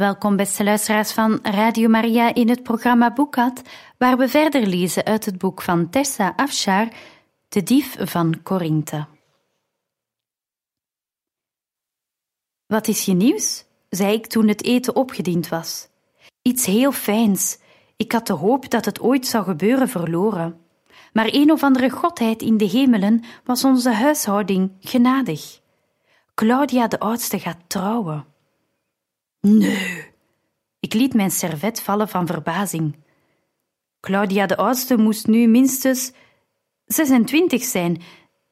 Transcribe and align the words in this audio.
Welkom 0.00 0.36
beste 0.36 0.64
luisteraars 0.64 1.12
van 1.12 1.38
Radio 1.42 1.88
Maria 1.88 2.34
in 2.34 2.48
het 2.48 2.62
programma 2.62 3.12
Boekat, 3.12 3.62
waar 3.98 4.16
we 4.16 4.28
verder 4.28 4.66
lezen 4.66 5.04
uit 5.04 5.24
het 5.24 5.38
boek 5.38 5.62
van 5.62 5.90
Tessa 5.90 6.32
Afshar, 6.36 6.88
De 7.48 7.62
dief 7.62 7.96
van 7.98 8.42
Korinthe. 8.42 9.06
Wat 12.66 12.88
is 12.88 13.04
je 13.04 13.12
nieuws? 13.12 13.64
zei 13.88 14.12
ik 14.12 14.26
toen 14.26 14.48
het 14.48 14.64
eten 14.64 14.96
opgediend 14.96 15.48
was. 15.48 15.88
Iets 16.42 16.66
heel 16.66 16.92
fijns. 16.92 17.58
Ik 17.96 18.12
had 18.12 18.26
de 18.26 18.32
hoop 18.32 18.70
dat 18.70 18.84
het 18.84 19.00
ooit 19.00 19.26
zou 19.26 19.44
gebeuren 19.44 19.88
verloren. 19.88 20.60
Maar 21.12 21.28
een 21.30 21.50
of 21.50 21.62
andere 21.62 21.90
godheid 21.90 22.42
in 22.42 22.56
de 22.56 22.68
hemelen 22.68 23.24
was 23.44 23.64
onze 23.64 23.92
huishouding 23.92 24.72
genadig. 24.80 25.60
Claudia 26.34 26.88
de 26.88 26.98
oudste 27.00 27.38
gaat 27.38 27.60
trouwen. 27.66 28.29
Nee. 29.40 30.08
Ik 30.80 30.94
liet 30.94 31.14
mijn 31.14 31.30
servet 31.30 31.80
vallen 31.80 32.08
van 32.08 32.26
verbazing. 32.26 32.96
Claudia 34.00 34.46
de 34.46 34.56
oudste 34.56 34.96
moest 34.96 35.26
nu 35.26 35.46
minstens 35.46 36.12
26 36.84 37.62
zijn, 37.62 38.02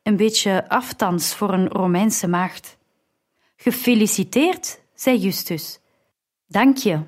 een 0.02 0.16
beetje 0.16 0.68
aftans 0.68 1.34
voor 1.34 1.52
een 1.52 1.68
Romeinse 1.68 2.28
maagd. 2.28 2.78
Gefeliciteerd, 3.56 4.80
zei 4.94 5.18
Justus. 5.18 5.80
Dank 6.46 6.76
je. 6.76 7.00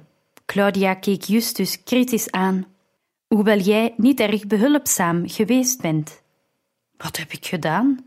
Claudia 0.47 0.95
keek 0.95 1.23
Justus 1.23 1.83
kritisch 1.83 2.31
aan, 2.31 2.67
hoewel 3.27 3.59
jij 3.59 3.95
niet 3.97 4.21
erg 4.21 4.47
behulpzaam 4.47 5.29
geweest 5.29 5.81
bent. 5.81 6.23
Wat 6.97 7.17
heb 7.17 7.33
ik 7.33 7.47
gedaan? 7.47 7.99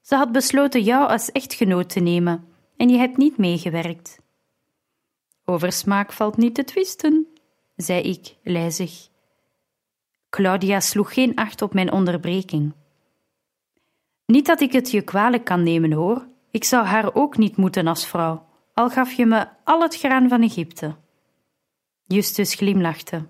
Ze 0.00 0.14
had 0.14 0.32
besloten 0.32 0.82
jou 0.82 1.08
als 1.08 1.32
echtgenoot 1.32 1.88
te 1.88 2.00
nemen 2.00 2.44
en 2.76 2.88
je 2.88 2.96
hebt 2.98 3.16
niet 3.16 3.36
meegewerkt. 3.36 4.21
Over 5.44 5.72
smaak 5.72 6.12
valt 6.12 6.36
niet 6.36 6.54
te 6.54 6.64
twisten, 6.64 7.26
zei 7.76 8.02
ik 8.02 8.36
lijzig. 8.42 9.08
Claudia 10.30 10.80
sloeg 10.80 11.14
geen 11.14 11.34
acht 11.34 11.62
op 11.62 11.74
mijn 11.74 11.92
onderbreking. 11.92 12.72
Niet 14.26 14.46
dat 14.46 14.60
ik 14.60 14.72
het 14.72 14.90
je 14.90 15.02
kwalijk 15.02 15.44
kan 15.44 15.62
nemen, 15.62 15.92
hoor. 15.92 16.26
Ik 16.50 16.64
zou 16.64 16.84
haar 16.84 17.14
ook 17.14 17.36
niet 17.36 17.56
moeten 17.56 17.86
als 17.86 18.06
vrouw, 18.06 18.46
al 18.74 18.90
gaf 18.90 19.12
je 19.12 19.26
me 19.26 19.48
al 19.64 19.82
het 19.82 19.96
graan 19.96 20.28
van 20.28 20.42
Egypte. 20.42 20.96
Justus 22.04 22.54
glimlachte. 22.54 23.26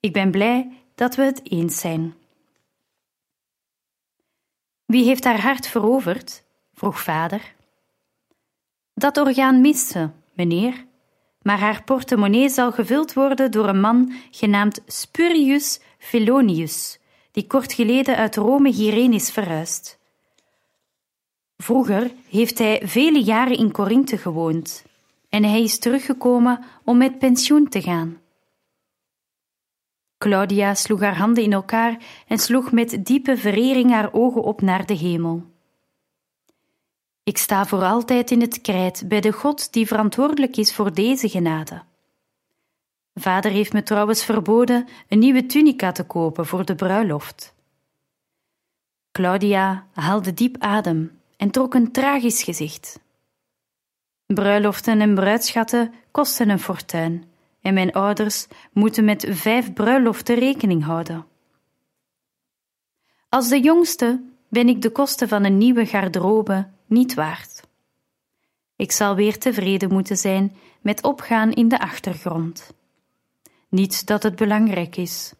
Ik 0.00 0.12
ben 0.12 0.30
blij 0.30 0.72
dat 0.94 1.14
we 1.14 1.22
het 1.22 1.50
eens 1.50 1.80
zijn. 1.80 2.14
Wie 4.86 5.04
heeft 5.04 5.24
haar 5.24 5.40
hart 5.40 5.66
veroverd? 5.66 6.44
vroeg 6.72 7.00
vader. 7.00 7.54
Dat 8.94 9.16
orgaan 9.16 9.60
mist 9.60 9.86
ze, 9.86 10.08
meneer, 10.32 10.86
maar 11.44 11.58
haar 11.58 11.82
portemonnee 11.84 12.48
zal 12.48 12.72
gevuld 12.72 13.12
worden 13.12 13.50
door 13.50 13.68
een 13.68 13.80
man 13.80 14.12
genaamd 14.30 14.82
Spurius 14.86 15.80
Felonius, 15.98 16.98
die 17.32 17.46
kort 17.46 17.72
geleden 17.72 18.16
uit 18.16 18.36
Rome 18.36 18.70
hierheen 18.70 19.12
is 19.12 19.30
verhuisd. 19.30 19.98
Vroeger 21.56 22.10
heeft 22.28 22.58
hij 22.58 22.82
vele 22.84 23.22
jaren 23.22 23.56
in 23.56 23.72
Korinthe 23.72 24.18
gewoond 24.18 24.84
en 25.28 25.44
hij 25.44 25.62
is 25.62 25.78
teruggekomen 25.78 26.64
om 26.84 26.96
met 26.96 27.18
pensioen 27.18 27.68
te 27.68 27.82
gaan. 27.82 28.18
Claudia 30.18 30.74
sloeg 30.74 31.00
haar 31.00 31.16
handen 31.16 31.42
in 31.42 31.52
elkaar 31.52 31.98
en 32.28 32.38
sloeg 32.38 32.72
met 32.72 33.06
diepe 33.06 33.36
verering 33.36 33.90
haar 33.90 34.12
ogen 34.12 34.42
op 34.42 34.60
naar 34.60 34.86
de 34.86 34.94
hemel. 34.94 35.53
Ik 37.24 37.38
sta 37.38 37.66
voor 37.66 37.82
altijd 37.82 38.30
in 38.30 38.40
het 38.40 38.60
krijt 38.60 39.08
bij 39.08 39.20
de 39.20 39.32
God 39.32 39.72
die 39.72 39.86
verantwoordelijk 39.86 40.56
is 40.56 40.74
voor 40.74 40.94
deze 40.94 41.28
genade. 41.28 41.82
Vader 43.14 43.50
heeft 43.50 43.72
me 43.72 43.82
trouwens 43.82 44.24
verboden 44.24 44.88
een 45.08 45.18
nieuwe 45.18 45.46
tunica 45.46 45.92
te 45.92 46.04
kopen 46.04 46.46
voor 46.46 46.64
de 46.64 46.74
bruiloft. 46.74 47.54
Claudia 49.12 49.86
haalde 49.92 50.34
diep 50.34 50.56
adem 50.58 51.20
en 51.36 51.50
trok 51.50 51.74
een 51.74 51.92
tragisch 51.92 52.42
gezicht. 52.42 53.00
Bruiloften 54.26 55.00
en 55.00 55.14
bruidschatten 55.14 55.94
kosten 56.10 56.48
een 56.48 56.60
fortuin, 56.60 57.24
en 57.60 57.74
mijn 57.74 57.92
ouders 57.92 58.46
moeten 58.72 59.04
met 59.04 59.26
vijf 59.30 59.72
bruiloften 59.72 60.38
rekening 60.38 60.84
houden. 60.84 61.26
Als 63.28 63.48
de 63.48 63.60
jongste 63.60 64.22
ben 64.54 64.68
ik 64.68 64.82
de 64.82 64.90
kosten 64.90 65.28
van 65.28 65.44
een 65.44 65.58
nieuwe 65.58 65.86
garderobe 65.86 66.68
niet 66.86 67.14
waard. 67.14 67.62
Ik 68.76 68.92
zal 68.92 69.14
weer 69.14 69.38
tevreden 69.38 69.92
moeten 69.92 70.16
zijn 70.16 70.56
met 70.82 71.02
opgaan 71.02 71.52
in 71.52 71.68
de 71.68 71.78
achtergrond. 71.78 72.74
Niet 73.68 74.06
dat 74.06 74.22
het 74.22 74.36
belangrijk 74.36 74.96
is. 74.96 75.32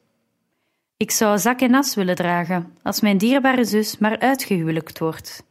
Ik 0.96 1.10
zou 1.10 1.38
zak 1.38 1.60
en 1.60 1.74
as 1.74 1.94
willen 1.94 2.14
dragen 2.14 2.76
als 2.82 3.00
mijn 3.00 3.18
dierbare 3.18 3.64
zus 3.64 3.98
maar 3.98 4.18
uitgehuwelijkt 4.18 4.98
wordt. 4.98 5.44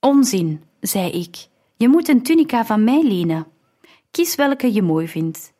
Onzin, 0.00 0.64
zei 0.80 1.10
ik. 1.10 1.48
Je 1.76 1.88
moet 1.88 2.08
een 2.08 2.22
tunica 2.22 2.64
van 2.64 2.84
mij 2.84 3.02
lenen. 3.02 3.46
Kies 4.10 4.34
welke 4.34 4.72
je 4.72 4.82
mooi 4.82 5.08
vindt. 5.08 5.52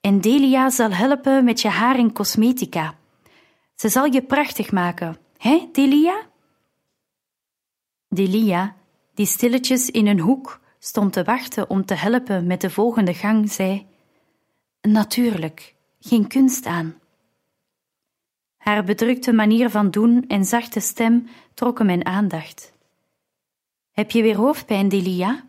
En 0.00 0.20
Delia 0.20 0.70
zal 0.70 0.90
helpen 0.90 1.44
met 1.44 1.60
je 1.60 1.68
haar 1.68 1.98
en 1.98 2.12
cosmetica. 2.12 2.94
Ze 3.74 3.88
zal 3.88 4.04
je 4.04 4.22
prachtig 4.22 4.72
maken, 4.72 5.18
hè, 5.46 5.68
Delia? 5.72 6.26
Delia, 8.08 8.76
die 9.14 9.26
stilletjes 9.26 9.90
in 9.90 10.06
een 10.06 10.20
hoek 10.20 10.60
stond 10.78 11.12
te 11.12 11.24
wachten 11.24 11.70
om 11.70 11.84
te 11.84 11.94
helpen 11.94 12.46
met 12.46 12.60
de 12.60 12.70
volgende 12.70 13.14
gang, 13.14 13.50
zei: 13.50 13.86
Natuurlijk, 14.80 15.74
geen 16.00 16.26
kunst 16.26 16.66
aan. 16.66 16.94
Haar 18.56 18.84
bedrukte 18.84 19.32
manier 19.32 19.70
van 19.70 19.90
doen 19.90 20.24
en 20.28 20.44
zachte 20.44 20.80
stem 20.80 21.28
trokken 21.54 21.86
mijn 21.86 22.06
aandacht. 22.06 22.72
Heb 23.90 24.10
je 24.10 24.22
weer 24.22 24.36
hoofdpijn, 24.36 24.88
Delia? 24.88 25.44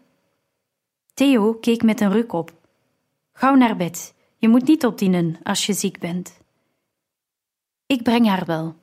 Theo 1.13 1.53
keek 1.53 1.83
met 1.83 2.01
een 2.01 2.11
ruk 2.11 2.33
op. 2.33 2.51
Gauw 3.33 3.55
naar 3.55 3.75
bed. 3.75 4.13
Je 4.37 4.47
moet 4.47 4.67
niet 4.67 4.85
opdienen 4.85 5.37
als 5.43 5.65
je 5.65 5.73
ziek 5.73 5.99
bent. 5.99 6.41
Ik 7.85 8.03
breng 8.03 8.27
haar 8.27 8.45
wel. 8.45 8.75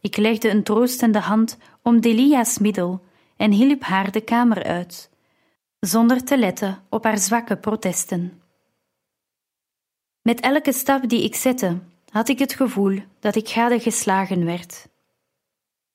Ik 0.00 0.16
legde 0.16 0.50
een 0.50 0.62
troostende 0.62 1.18
hand 1.18 1.58
om 1.82 2.00
Delia's 2.00 2.58
middel 2.58 3.00
en 3.36 3.50
hielp 3.50 3.82
haar 3.82 4.10
de 4.10 4.20
kamer 4.20 4.64
uit, 4.64 5.10
zonder 5.80 6.24
te 6.24 6.38
letten 6.38 6.82
op 6.88 7.04
haar 7.04 7.18
zwakke 7.18 7.56
protesten. 7.56 8.42
Met 10.22 10.40
elke 10.40 10.72
stap 10.72 11.08
die 11.08 11.24
ik 11.24 11.34
zette, 11.34 11.78
had 12.10 12.28
ik 12.28 12.38
het 12.38 12.54
gevoel 12.54 12.98
dat 13.20 13.36
ik 13.36 13.48
gadegeslagen 13.48 14.44
werd. 14.44 14.88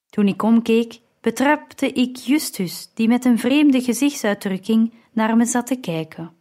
Toen 0.10 0.28
ik 0.28 0.42
omkeek, 0.42 1.00
betrapte 1.22 1.92
ik 1.92 2.16
Justus, 2.16 2.90
die 2.94 3.08
met 3.08 3.26
een 3.26 3.40
vreemde 3.40 3.82
gezichtsuitdrukking 3.82 4.94
naar 5.12 5.38
me 5.38 5.46
zat 5.46 5.68
te 5.68 5.76
kijken. 5.76 6.34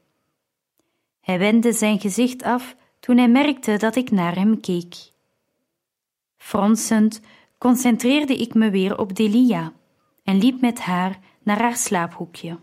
Hij 1.21 1.39
wendde 1.39 1.73
zijn 1.73 2.01
gezicht 2.01 2.43
af 2.43 2.77
toen 3.01 3.17
hij 3.17 3.29
merkte 3.29 3.77
dat 3.77 3.97
ik 3.97 4.11
naar 4.11 4.35
hem 4.35 4.61
keek. 4.61 4.95
Fronsend 6.37 7.21
concentreerde 7.65 8.37
ik 8.37 8.55
me 8.55 8.71
weer 8.71 8.99
op 8.99 9.17
Delia 9.17 9.73
en 10.25 10.39
liep 10.39 10.61
met 10.61 10.81
haar 10.81 11.19
naar 11.43 11.61
haar 11.61 11.77
slaaphoekje. 11.77 12.59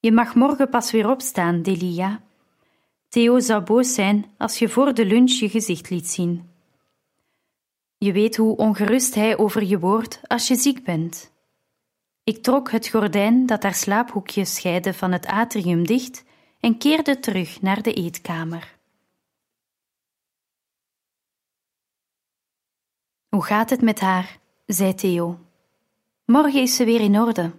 Je 0.00 0.12
mag 0.12 0.34
morgen 0.34 0.68
pas 0.68 0.90
weer 0.90 1.10
opstaan, 1.10 1.62
Delia. 1.62 2.20
Theo 3.08 3.40
zou 3.40 3.62
boos 3.62 3.94
zijn 3.94 4.30
als 4.38 4.58
je 4.58 4.68
voor 4.68 4.94
de 4.94 5.06
lunch 5.06 5.30
je 5.30 5.48
gezicht 5.48 5.90
liet 5.90 6.08
zien. 6.08 6.50
Je 7.98 8.12
weet 8.12 8.36
hoe 8.36 8.56
ongerust 8.56 9.14
hij 9.14 9.38
over 9.38 9.64
je 9.64 9.78
wordt 9.78 10.20
als 10.26 10.48
je 10.48 10.54
ziek 10.54 10.84
bent. 10.84 11.32
Ik 12.24 12.42
trok 12.42 12.70
het 12.70 12.88
gordijn 12.88 13.46
dat 13.46 13.62
haar 13.62 13.74
slaaphoekje 13.74 14.44
scheidde 14.44 14.94
van 14.94 15.12
het 15.12 15.26
atrium 15.26 15.86
dicht 15.86 16.24
en 16.60 16.78
keerde 16.78 17.18
terug 17.18 17.62
naar 17.62 17.82
de 17.82 17.92
eetkamer. 17.92 18.71
Hoe 23.36 23.44
gaat 23.44 23.70
het 23.70 23.80
met 23.80 24.00
haar? 24.00 24.38
zei 24.66 24.94
Theo. 24.94 25.38
Morgen 26.24 26.60
is 26.60 26.76
ze 26.76 26.84
weer 26.84 27.00
in 27.00 27.20
orde. 27.20 27.52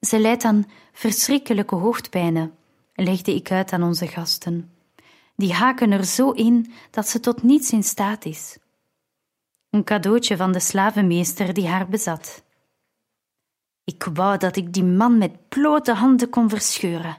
Ze 0.00 0.18
lijdt 0.18 0.44
aan 0.44 0.64
verschrikkelijke 0.92 1.74
hoofdpijnen, 1.74 2.54
legde 2.94 3.34
ik 3.34 3.50
uit 3.50 3.72
aan 3.72 3.82
onze 3.82 4.06
gasten. 4.06 4.72
Die 5.36 5.52
haken 5.52 5.92
er 5.92 6.04
zo 6.04 6.30
in 6.30 6.72
dat 6.90 7.08
ze 7.08 7.20
tot 7.20 7.42
niets 7.42 7.72
in 7.72 7.82
staat 7.82 8.24
is. 8.24 8.58
Een 9.70 9.84
cadeautje 9.84 10.36
van 10.36 10.52
de 10.52 10.60
slavenmeester 10.60 11.54
die 11.54 11.68
haar 11.68 11.88
bezat. 11.88 12.44
Ik 13.84 14.08
wou 14.12 14.38
dat 14.38 14.56
ik 14.56 14.72
die 14.72 14.84
man 14.84 15.18
met 15.18 15.48
blote 15.48 15.92
handen 15.92 16.28
kon 16.28 16.48
verscheuren. 16.48 17.18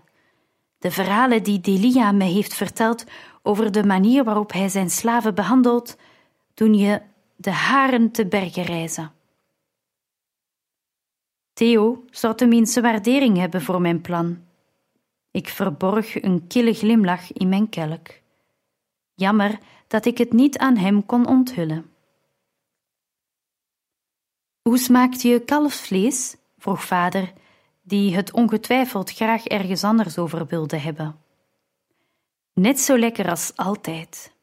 De 0.77 0.91
verhalen 0.91 1.43
die 1.43 1.59
Delia 1.59 2.11
me 2.11 2.23
heeft 2.23 2.53
verteld 2.53 3.03
over 3.43 3.71
de 3.71 3.83
manier 3.83 4.23
waarop 4.23 4.51
hij 4.51 4.69
zijn 4.69 4.89
slaven 4.89 5.35
behandelt, 5.35 5.95
doen 6.53 6.73
je 6.73 7.01
de 7.37 7.51
haren 7.51 8.11
te 8.11 8.27
bergen 8.27 8.63
reizen. 8.63 9.11
Theo 11.53 12.05
zou 12.11 12.35
tenminste 12.35 12.81
waardering 12.81 13.37
hebben 13.37 13.61
voor 13.61 13.81
mijn 13.81 14.01
plan. 14.01 14.45
Ik 15.31 15.49
verborg 15.49 16.23
een 16.23 16.47
kille 16.47 16.73
glimlach 16.73 17.33
in 17.33 17.49
mijn 17.49 17.69
kelk. 17.69 18.07
Jammer 19.13 19.59
dat 19.87 20.05
ik 20.05 20.17
het 20.17 20.33
niet 20.33 20.57
aan 20.57 20.77
hem 20.77 21.05
kon 21.05 21.27
onthullen. 21.27 21.91
Hoe 24.61 24.77
smaakt 24.77 25.21
je 25.21 25.39
kalfsvlees? 25.39 26.35
vroeg 26.57 26.83
vader, 26.83 27.33
die 27.81 28.15
het 28.15 28.31
ongetwijfeld 28.31 29.11
graag 29.11 29.45
ergens 29.45 29.83
anders 29.83 30.17
over 30.17 30.47
wilde 30.47 30.77
hebben. 30.77 31.19
Net 32.53 32.79
zo 32.79 32.97
lekker 32.97 33.29
als 33.29 33.51
altijd. 33.55 34.35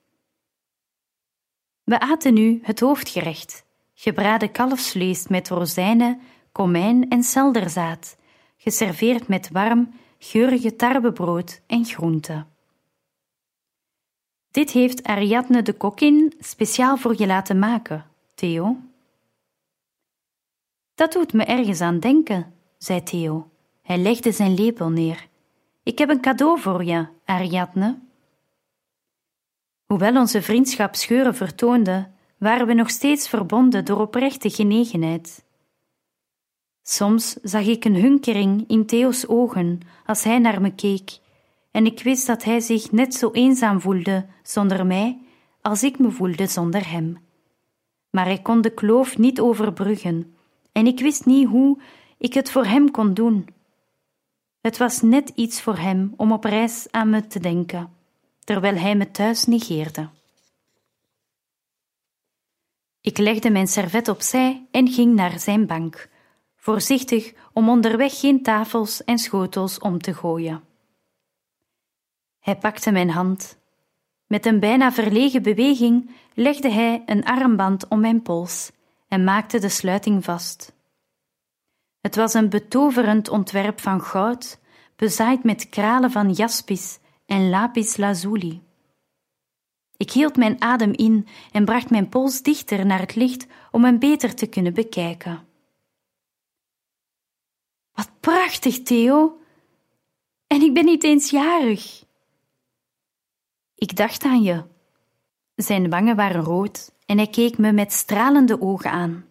We 1.85 2.01
aten 2.01 2.35
nu 2.35 2.61
het 2.63 2.81
hoofdgerecht, 2.81 3.65
gebraden 3.95 4.51
kalfsvlees 4.51 5.29
met 5.29 5.49
rozijnen, 5.49 6.21
komijn 6.53 7.09
en 7.09 7.23
selderzaad, 7.23 8.17
geserveerd 8.57 9.29
met 9.29 9.51
warm, 9.51 9.95
geurige 10.19 10.77
tarwebrood 10.77 11.61
en 11.67 11.85
groenten. 11.85 12.49
Dit 14.51 14.71
heeft 14.71 15.03
Ariadne 15.03 15.63
de 15.63 15.73
kokkin 15.73 16.35
speciaal 16.39 16.97
voor 16.97 17.15
je 17.19 17.27
laten 17.27 17.59
maken, 17.59 18.07
Theo. 18.35 18.77
Dat 20.95 21.13
doet 21.13 21.33
me 21.33 21.45
ergens 21.45 21.81
aan 21.81 22.01
denken, 22.01 22.55
zei 22.79 23.03
Theo. 23.03 23.51
Hij 23.83 23.99
legde 23.99 24.33
zijn 24.33 24.55
lepel 24.55 24.89
neer. 24.89 25.29
Ik 25.83 25.99
heb 25.99 26.09
een 26.09 26.21
cadeau 26.21 26.61
voor 26.61 26.85
je, 26.85 27.07
Ariadne. 27.25 27.99
Hoewel 29.95 30.17
onze 30.17 30.43
vriendschap 30.43 30.95
scheuren 30.95 31.35
vertoonde, 31.35 32.07
waren 32.39 32.67
we 32.67 32.75
nog 32.75 32.91
steeds 32.91 33.29
verbonden 33.29 33.85
door 33.85 34.01
oprechte 34.01 34.51
genegenheid. 34.51 35.45
Soms 36.83 37.37
zag 37.43 37.67
ik 37.67 37.85
een 37.85 37.95
hunkering 37.95 38.65
in 38.69 38.87
Theo's 38.87 39.25
ogen 39.29 39.81
als 40.07 40.25
hij 40.25 40.39
naar 40.39 40.61
me 40.61 40.75
keek, 40.75 41.19
en 41.71 41.87
ik 41.87 42.03
wist 42.03 42.27
dat 42.27 42.45
hij 42.45 42.61
zich 42.61 42.93
net 42.93 43.15
zo 43.15 43.31
eenzaam 43.31 43.81
voelde 43.81 44.27
zonder 44.43 44.87
mij 44.87 45.19
als 45.61 45.83
ik 45.83 45.99
me 45.99 46.11
voelde 46.11 46.47
zonder 46.47 46.91
hem. 46.91 47.19
Maar 48.11 48.25
hij 48.25 48.43
kon 48.43 48.61
de 48.61 48.71
kloof 48.71 49.19
niet 49.19 49.41
overbruggen, 49.41 50.35
en 50.73 50.87
ik 50.87 51.01
wist 51.01 51.27
niet 51.27 51.49
hoe 51.49 51.79
ik 52.19 52.35
het 52.35 52.51
voor 52.51 52.65
hem 52.65 52.91
kon 52.91 53.15
doen. 53.15 53.49
Het 54.61 54.79
was 54.79 55.03
net 55.03 55.33
iets 55.35 55.63
voor 55.63 55.77
hem 55.77 56.15
om 56.17 56.33
op 56.33 56.45
reis 56.45 56.87
aan 56.91 57.11
me 57.11 57.27
te 57.27 57.41
denken, 57.41 57.94
terwijl 58.45 58.77
hij 58.77 58.97
me 58.97 59.11
thuis 59.11 59.45
negeerde. 59.45 60.09
Ik 63.01 63.19
legde 63.19 63.51
mijn 63.51 63.67
servet 63.67 64.09
opzij 64.09 64.67
en 64.71 64.89
ging 64.89 65.15
naar 65.15 65.41
zijn 65.41 65.67
bank, 65.67 66.09
voorzichtig 66.57 67.33
om 67.53 67.69
onderweg 67.69 68.21
geen 68.21 68.43
tafels 68.43 69.05
en 69.05 69.19
schotels 69.19 69.79
om 69.79 69.99
te 69.99 70.15
gooien. 70.15 70.63
Hij 72.41 72.57
pakte 72.57 72.91
mijn 72.91 73.11
hand. 73.11 73.59
Met 74.27 74.47
een 74.47 74.61
bijna 74.61 74.93
verlegen 74.93 75.43
beweging 75.43 76.11
legde 76.35 76.71
hij 76.71 77.03
een 77.07 77.25
armband 77.25 77.89
om 77.89 78.01
mijn 78.01 78.23
pols 78.23 78.71
en 79.09 79.25
maakte 79.25 79.59
de 79.59 79.69
sluiting 79.69 80.25
vast. 80.25 80.73
Het 82.01 82.17
was 82.17 82.35
een 82.35 82.49
betoverend 82.49 83.29
ontwerp 83.29 83.81
van 83.81 84.01
goud, 84.01 84.59
bezaaid 84.97 85.45
met 85.45 85.69
kralen 85.69 86.11
van 86.11 86.33
jaspis 86.33 86.99
en 87.27 87.49
lapis 87.49 87.97
lazuli. 87.97 88.63
Ik 89.97 90.11
hield 90.11 90.37
mijn 90.37 90.61
adem 90.61 90.93
in 90.93 91.27
en 91.53 91.65
bracht 91.65 91.91
mijn 91.91 92.09
pols 92.09 92.43
dichter 92.43 92.87
naar 92.87 93.01
het 93.01 93.15
licht 93.15 93.47
om 93.71 93.85
hem 93.85 93.99
beter 93.99 94.35
te 94.35 94.47
kunnen 94.47 94.75
bekijken. 94.75 95.47
Wat 97.93 98.11
prachtig, 98.21 98.83
Theo! 98.83 99.39
En 100.47 100.63
ik 100.63 100.75
ben 100.75 100.85
niet 100.85 101.05
eens 101.05 101.31
jarig. 101.31 102.05
Ik 103.75 103.97
dacht 103.97 104.25
aan 104.25 104.43
je. 104.43 104.65
Zijn 105.55 105.91
wangen 105.91 106.17
waren 106.17 106.43
rood 106.43 106.93
en 107.07 107.17
hij 107.17 107.27
keek 107.27 107.59
me 107.59 107.73
met 107.73 107.93
stralende 107.93 108.61
ogen 108.61 108.91
aan. 108.91 109.27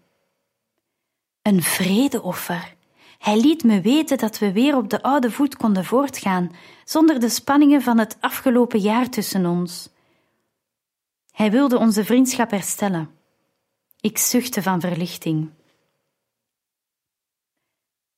Een 1.41 1.61
vredeoffer. 1.61 2.75
Hij 3.23 3.39
liet 3.39 3.63
me 3.63 3.81
weten 3.81 4.17
dat 4.17 4.39
we 4.39 4.51
weer 4.51 4.75
op 4.75 4.89
de 4.89 5.01
oude 5.01 5.31
voet 5.31 5.55
konden 5.55 5.85
voortgaan, 5.85 6.55
zonder 6.83 7.19
de 7.19 7.29
spanningen 7.29 7.81
van 7.81 7.97
het 7.97 8.17
afgelopen 8.19 8.79
jaar 8.79 9.09
tussen 9.09 9.45
ons. 9.45 9.89
Hij 11.31 11.51
wilde 11.51 11.77
onze 11.77 12.05
vriendschap 12.05 12.51
herstellen. 12.51 13.09
Ik 14.01 14.17
zuchtte 14.17 14.61
van 14.61 14.81
verlichting. 14.81 15.49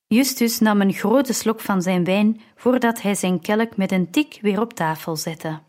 Justus 0.08 0.60
nam 0.60 0.82
een 0.82 0.94
grote 0.94 1.34
slok 1.34 1.60
van 1.60 1.82
zijn 1.82 2.04
wijn 2.04 2.42
voordat 2.56 3.02
hij 3.02 3.16
zijn 3.16 3.42
kelk 3.42 3.78
met 3.78 3.92
een 3.92 4.12
tik 4.12 4.40
weer 4.42 4.62
op 4.62 4.74
tafel 4.74 5.16
zette. 5.16 5.60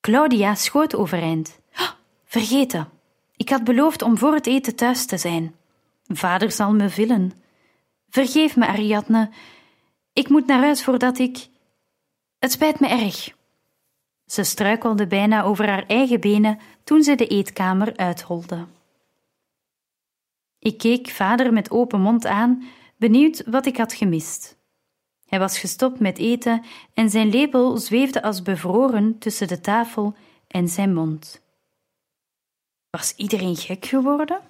Claudia 0.00 0.54
schoot 0.54 0.94
overeind. 0.94 1.60
Oh, 1.78 1.90
vergeten. 2.24 2.88
Ik 3.36 3.48
had 3.48 3.64
beloofd 3.64 4.02
om 4.02 4.18
voor 4.18 4.34
het 4.34 4.46
eten 4.46 4.76
thuis 4.76 5.06
te 5.06 5.18
zijn. 5.18 5.54
Vader 6.06 6.50
zal 6.50 6.72
me 6.72 6.88
villen. 6.88 7.41
Vergeef 8.12 8.56
me, 8.56 8.66
Ariadne. 8.66 9.30
Ik 10.12 10.28
moet 10.28 10.46
naar 10.46 10.60
huis 10.62 10.84
voordat 10.84 11.18
ik. 11.18 11.48
Het 12.38 12.52
spijt 12.52 12.80
me 12.80 12.88
erg. 12.88 13.36
Ze 14.26 14.44
struikelde 14.44 15.06
bijna 15.06 15.42
over 15.42 15.68
haar 15.68 15.86
eigen 15.86 16.20
benen 16.20 16.58
toen 16.84 17.02
ze 17.02 17.14
de 17.14 17.26
eetkamer 17.26 17.96
uitholde. 17.96 18.66
Ik 20.58 20.78
keek 20.78 21.08
vader 21.08 21.52
met 21.52 21.70
open 21.70 22.00
mond 22.00 22.26
aan, 22.26 22.64
benieuwd 22.96 23.44
wat 23.46 23.66
ik 23.66 23.76
had 23.76 23.92
gemist. 23.92 24.56
Hij 25.26 25.38
was 25.38 25.58
gestopt 25.58 26.00
met 26.00 26.18
eten 26.18 26.64
en 26.94 27.10
zijn 27.10 27.28
lepel 27.28 27.76
zweefde 27.76 28.22
als 28.22 28.42
bevroren 28.42 29.18
tussen 29.18 29.48
de 29.48 29.60
tafel 29.60 30.14
en 30.46 30.68
zijn 30.68 30.94
mond. 30.94 31.40
Was 32.90 33.14
iedereen 33.16 33.56
gek 33.56 33.84
geworden? 33.84 34.40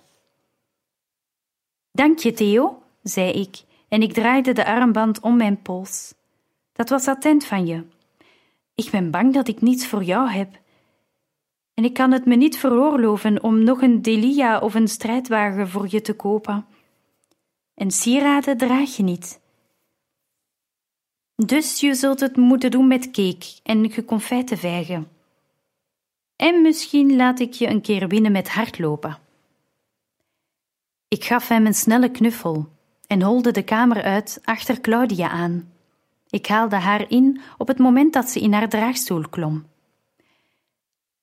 Dank 1.92 2.18
je, 2.18 2.32
Theo, 2.32 2.81
zei 3.02 3.30
ik, 3.30 3.62
en 3.88 4.02
ik 4.02 4.12
draaide 4.12 4.52
de 4.52 4.66
armband 4.66 5.20
om 5.20 5.36
mijn 5.36 5.62
pols. 5.62 6.14
Dat 6.72 6.88
was 6.88 7.08
attent 7.08 7.44
van 7.44 7.66
je. 7.66 7.84
Ik 8.74 8.90
ben 8.90 9.10
bang 9.10 9.34
dat 9.34 9.48
ik 9.48 9.60
niets 9.60 9.86
voor 9.86 10.02
jou 10.02 10.30
heb. 10.30 10.60
En 11.74 11.84
ik 11.84 11.94
kan 11.94 12.12
het 12.12 12.24
me 12.24 12.34
niet 12.34 12.58
veroorloven 12.58 13.42
om 13.42 13.64
nog 13.64 13.82
een 13.82 14.02
delia 14.02 14.58
of 14.58 14.74
een 14.74 14.88
strijdwagen 14.88 15.68
voor 15.68 15.86
je 15.90 16.00
te 16.00 16.14
kopen. 16.14 16.66
En 17.74 17.90
sieraden 17.90 18.56
draag 18.56 18.96
je 18.96 19.02
niet. 19.02 19.40
Dus 21.36 21.80
je 21.80 21.94
zult 21.94 22.20
het 22.20 22.36
moeten 22.36 22.70
doen 22.70 22.88
met 22.88 23.10
cake 23.10 23.46
en 23.62 23.90
geconfijte 23.90 24.56
vijgen. 24.56 25.08
En 26.36 26.62
misschien 26.62 27.16
laat 27.16 27.40
ik 27.40 27.52
je 27.52 27.66
een 27.66 27.80
keer 27.80 28.06
binnen 28.06 28.32
met 28.32 28.48
hardlopen. 28.48 29.18
Ik 31.08 31.24
gaf 31.24 31.48
hem 31.48 31.66
een 31.66 31.74
snelle 31.74 32.10
knuffel 32.10 32.68
en 33.12 33.22
holde 33.22 33.50
de 33.50 33.62
kamer 33.62 34.02
uit 34.02 34.40
achter 34.44 34.80
Claudia 34.80 35.28
aan. 35.28 35.72
Ik 36.30 36.46
haalde 36.46 36.76
haar 36.76 37.10
in 37.10 37.40
op 37.58 37.68
het 37.68 37.78
moment 37.78 38.12
dat 38.12 38.28
ze 38.28 38.40
in 38.40 38.52
haar 38.52 38.68
draagstoel 38.68 39.28
klom. 39.28 39.66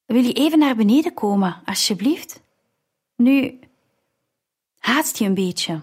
Wil 0.05 0.24
je 0.24 0.34
even 0.34 0.60
naar 0.60 0.75
beneden 0.75 1.13
komen, 1.13 1.62
alsjeblieft? 1.65 2.41
Nu, 3.15 3.60
haast 4.79 5.17
je 5.17 5.25
een 5.25 5.34
beetje, 5.34 5.81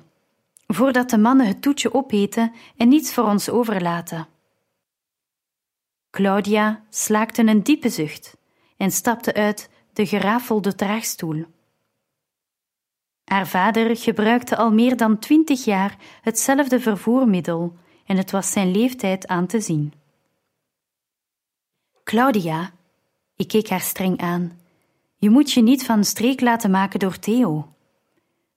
voordat 0.67 1.11
de 1.11 1.19
mannen 1.19 1.47
het 1.47 1.63
toetje 1.63 1.95
opeten 1.95 2.53
en 2.77 2.89
niets 2.89 3.13
voor 3.13 3.25
ons 3.25 3.49
overlaten. 3.49 4.27
Claudia 6.11 6.85
slaakte 6.91 7.43
een 7.43 7.63
diepe 7.63 7.89
zucht 7.89 8.37
en 8.77 8.91
stapte 8.91 9.35
uit 9.35 9.71
de 9.93 10.07
gerafelde 10.07 10.75
draagstoel. 10.75 11.45
Haar 13.27 13.47
vader 13.47 13.97
gebruikte 13.97 14.57
al 14.57 14.71
meer 14.73 14.97
dan 14.97 15.19
twintig 15.19 15.65
jaar 15.65 15.97
hetzelfde 16.23 16.81
vervoermiddel 16.81 17.77
en 18.05 18.17
het 18.17 18.31
was 18.31 18.51
zijn 18.51 18.71
leeftijd 18.71 19.27
aan 19.27 19.47
te 19.47 19.61
zien. 19.61 19.93
Claudia, 22.05 22.73
ik 23.37 23.49
keek 23.49 23.69
haar 23.69 23.81
streng 23.81 24.21
aan, 24.21 24.61
Je 25.17 25.31
moet 25.31 25.53
je 25.53 25.63
niet 25.63 25.85
van 25.85 26.05
streek 26.05 26.41
laten 26.41 26.71
maken 26.71 26.99
door 26.99 27.19
Theo. 27.19 27.75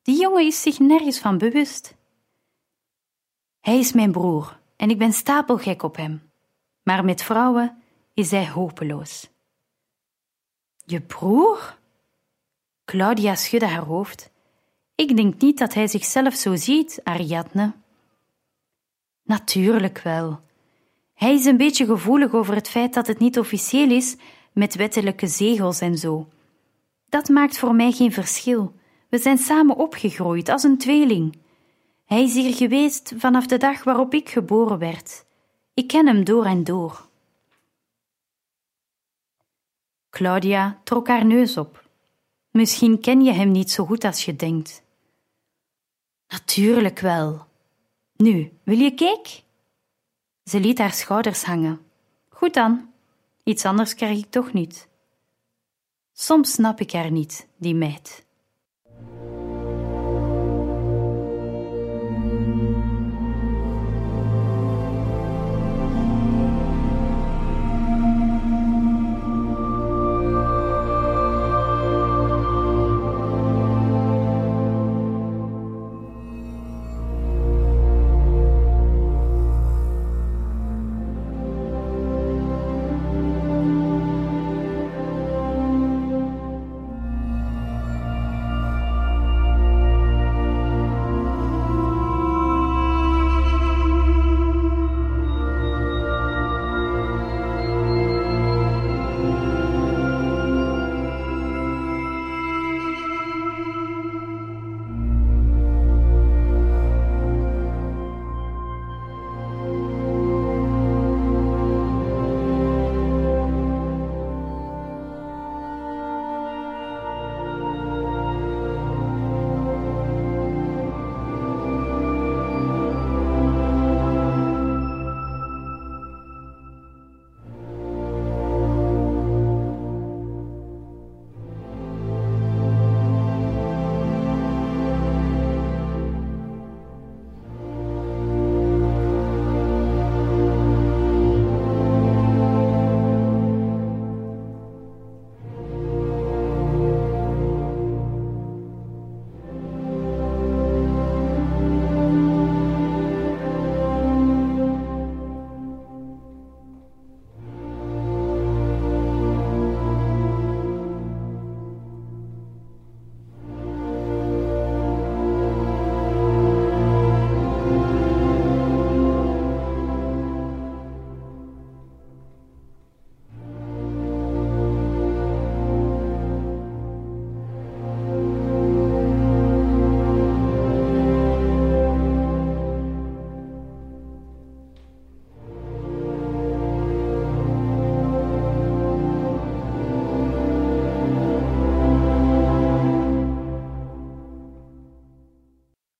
Die 0.01 0.19
jongen 0.19 0.45
is 0.45 0.61
zich 0.61 0.79
nergens 0.79 1.19
van 1.19 1.37
bewust. 1.37 1.95
Hij 3.59 3.79
is 3.79 3.93
mijn 3.93 4.11
broer 4.11 4.59
en 4.75 4.89
ik 4.89 4.97
ben 4.97 5.13
stapelgek 5.13 5.83
op 5.83 5.95
hem. 5.95 6.31
Maar 6.83 7.05
met 7.05 7.23
vrouwen 7.23 7.81
is 8.13 8.31
hij 8.31 8.49
hopeloos. 8.49 9.29
Je 10.85 11.01
broer? 11.01 11.77
Claudia 12.85 13.35
schudde 13.35 13.67
haar 13.67 13.83
hoofd. 13.83 14.31
Ik 14.99 15.15
denk 15.15 15.41
niet 15.41 15.57
dat 15.57 15.73
hij 15.73 15.87
zichzelf 15.87 16.33
zo 16.33 16.55
ziet, 16.55 16.99
Ariadne. 17.03 17.73
Natuurlijk 19.23 20.01
wel. 20.01 20.39
Hij 21.13 21.33
is 21.33 21.45
een 21.45 21.57
beetje 21.57 21.85
gevoelig 21.85 22.33
over 22.33 22.55
het 22.55 22.69
feit 22.69 22.93
dat 22.93 23.07
het 23.07 23.19
niet 23.19 23.39
officieel 23.39 23.89
is 23.91 24.15
met 24.53 24.75
wettelijke 24.75 25.27
zegels 25.27 25.79
en 25.79 25.97
zo. 25.97 26.27
Dat 27.09 27.29
maakt 27.29 27.57
voor 27.57 27.75
mij 27.75 27.91
geen 27.91 28.11
verschil. 28.11 28.73
We 29.09 29.17
zijn 29.17 29.37
samen 29.37 29.75
opgegroeid 29.75 30.49
als 30.49 30.63
een 30.63 30.77
tweeling. 30.77 31.37
Hij 32.05 32.23
is 32.23 32.33
hier 32.33 32.53
geweest 32.53 33.13
vanaf 33.17 33.45
de 33.45 33.57
dag 33.57 33.83
waarop 33.83 34.13
ik 34.13 34.29
geboren 34.29 34.79
werd. 34.79 35.25
Ik 35.73 35.87
ken 35.87 36.07
hem 36.07 36.23
door 36.23 36.45
en 36.45 36.63
door. 36.63 37.07
Claudia 40.09 40.79
trok 40.83 41.07
haar 41.07 41.25
neus 41.25 41.57
op. 41.57 41.89
Misschien 42.51 42.99
ken 42.99 43.21
je 43.21 43.31
hem 43.31 43.51
niet 43.51 43.71
zo 43.71 43.85
goed 43.85 44.03
als 44.03 44.25
je 44.25 44.35
denkt. 44.35 44.87
Natuurlijk 46.29 46.99
wel. 46.99 47.45
Nu, 48.15 48.51
wil 48.63 48.77
je 48.77 48.93
cake? 48.93 49.29
Ze 50.43 50.59
liet 50.59 50.77
haar 50.77 50.93
schouders 50.93 51.43
hangen. 51.43 51.79
Goed 52.29 52.53
dan, 52.53 52.93
iets 53.43 53.65
anders 53.65 53.95
krijg 53.95 54.17
ik 54.17 54.29
toch 54.29 54.53
niet. 54.53 54.87
Soms 56.13 56.51
snap 56.51 56.79
ik 56.79 56.91
haar 56.91 57.11
niet, 57.11 57.47
die 57.57 57.75
meid. 57.75 58.25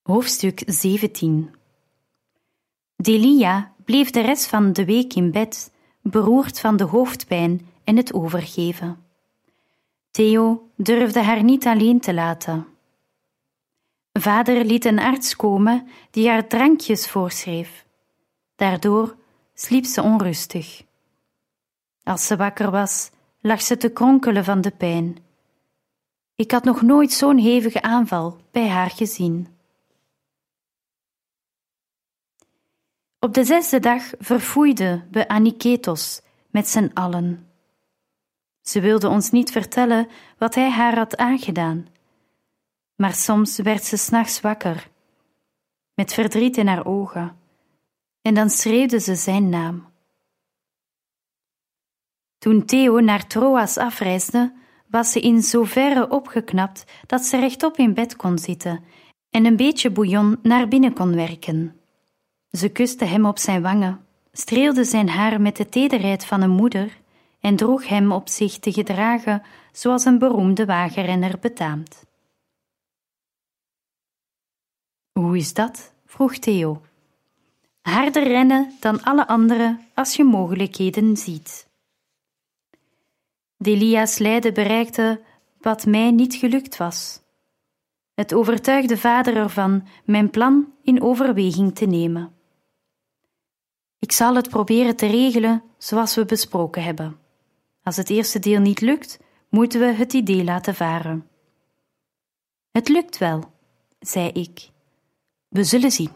Hoofdstuk 0.09 0.61
17 0.65 1.55
Delia 2.95 3.73
bleef 3.85 4.09
de 4.09 4.21
rest 4.21 4.47
van 4.47 4.73
de 4.73 4.85
week 4.85 5.13
in 5.13 5.31
bed, 5.31 5.71
beroerd 6.01 6.59
van 6.59 6.77
de 6.77 6.83
hoofdpijn 6.83 7.67
en 7.83 7.97
het 7.97 8.13
overgeven. 8.13 9.05
Theo 10.11 10.69
durfde 10.75 11.19
haar 11.21 11.43
niet 11.43 11.65
alleen 11.65 11.99
te 11.99 12.13
laten. 12.13 12.67
Vader 14.13 14.65
liet 14.65 14.85
een 14.85 14.99
arts 14.99 15.35
komen 15.35 15.87
die 16.11 16.29
haar 16.29 16.47
drankjes 16.47 17.09
voorschreef. 17.09 17.85
Daardoor 18.55 19.15
sliep 19.53 19.85
ze 19.85 20.01
onrustig. 20.01 20.83
Als 22.03 22.27
ze 22.27 22.35
wakker 22.35 22.71
was, 22.71 23.09
lag 23.41 23.61
ze 23.61 23.77
te 23.77 23.89
kronkelen 23.89 24.43
van 24.43 24.61
de 24.61 24.71
pijn. 24.71 25.17
Ik 26.35 26.51
had 26.51 26.63
nog 26.63 26.81
nooit 26.81 27.11
zo'n 27.11 27.37
hevige 27.37 27.81
aanval 27.81 28.37
bij 28.51 28.67
haar 28.67 28.89
gezien. 28.89 29.58
Op 33.21 33.33
de 33.33 33.43
zesde 33.43 33.79
dag 33.79 34.03
verfoeide 34.19 35.05
we 35.11 35.27
Aniketos 35.27 36.21
met 36.51 36.67
z'n 36.67 36.91
allen. 36.93 37.47
Ze 38.61 38.81
wilde 38.81 39.07
ons 39.07 39.31
niet 39.31 39.51
vertellen 39.51 40.07
wat 40.37 40.55
hij 40.55 40.69
haar 40.69 40.95
had 40.95 41.17
aangedaan, 41.17 41.87
maar 42.95 43.13
soms 43.13 43.57
werd 43.57 43.83
ze 43.83 43.97
s'nachts 43.97 44.41
wakker, 44.41 44.89
met 45.93 46.13
verdriet 46.13 46.57
in 46.57 46.67
haar 46.67 46.85
ogen, 46.85 47.37
en 48.21 48.33
dan 48.33 48.49
schreeuwde 48.49 48.99
ze 48.99 49.15
zijn 49.15 49.49
naam. 49.49 49.87
Toen 52.37 52.65
Theo 52.65 52.99
naar 52.99 53.27
Troas 53.27 53.77
afreisde, 53.77 54.53
was 54.87 55.11
ze 55.11 55.19
in 55.19 55.41
zoverre 55.41 56.09
opgeknapt 56.09 56.83
dat 57.05 57.21
ze 57.21 57.39
rechtop 57.39 57.77
in 57.77 57.93
bed 57.93 58.15
kon 58.15 58.37
zitten 58.37 58.83
en 59.29 59.45
een 59.45 59.55
beetje 59.55 59.91
bouillon 59.91 60.39
naar 60.41 60.67
binnen 60.67 60.93
kon 60.93 61.15
werken. 61.15 61.78
Ze 62.51 62.69
kuste 62.69 63.05
hem 63.05 63.25
op 63.25 63.37
zijn 63.37 63.61
wangen, 63.61 64.05
streelde 64.31 64.83
zijn 64.83 65.09
haar 65.09 65.41
met 65.41 65.55
de 65.57 65.69
tederheid 65.69 66.25
van 66.25 66.41
een 66.41 66.49
moeder 66.49 66.97
en 67.39 67.55
droeg 67.55 67.87
hem 67.87 68.11
op 68.11 68.29
zich 68.29 68.59
te 68.59 68.71
gedragen 68.71 69.43
zoals 69.71 70.05
een 70.05 70.19
beroemde 70.19 70.65
wagenrenner 70.65 71.39
betaamt. 71.39 72.03
Hoe 75.11 75.37
is 75.37 75.53
dat? 75.53 75.93
vroeg 76.05 76.37
Theo. 76.37 76.81
Harder 77.81 78.23
rennen 78.23 78.71
dan 78.79 79.03
alle 79.03 79.27
anderen 79.27 79.87
als 79.93 80.15
je 80.15 80.23
mogelijkheden 80.23 81.17
ziet. 81.17 81.67
Delia's 83.57 84.17
lijden 84.17 84.53
bereikte 84.53 85.21
wat 85.61 85.85
mij 85.85 86.11
niet 86.11 86.35
gelukt 86.35 86.77
was. 86.77 87.21
Het 88.13 88.33
overtuigde 88.33 88.97
vader 88.97 89.35
ervan 89.35 89.87
mijn 90.05 90.29
plan 90.29 90.73
in 90.83 91.01
overweging 91.01 91.75
te 91.75 91.85
nemen. 91.85 92.38
Ik 93.99 94.11
zal 94.11 94.35
het 94.35 94.49
proberen 94.49 94.95
te 94.95 95.07
regelen 95.07 95.63
zoals 95.77 96.15
we 96.15 96.25
besproken 96.25 96.83
hebben. 96.83 97.19
Als 97.83 97.97
het 97.97 98.09
eerste 98.09 98.39
deel 98.39 98.59
niet 98.59 98.81
lukt, 98.81 99.19
moeten 99.49 99.79
we 99.79 99.85
het 99.85 100.13
idee 100.13 100.43
laten 100.43 100.75
varen. 100.75 101.27
Het 102.71 102.89
lukt 102.89 103.17
wel, 103.17 103.51
zei 103.99 104.29
ik. 104.29 104.69
We 105.47 105.63
zullen 105.63 105.91
zien. 105.91 106.11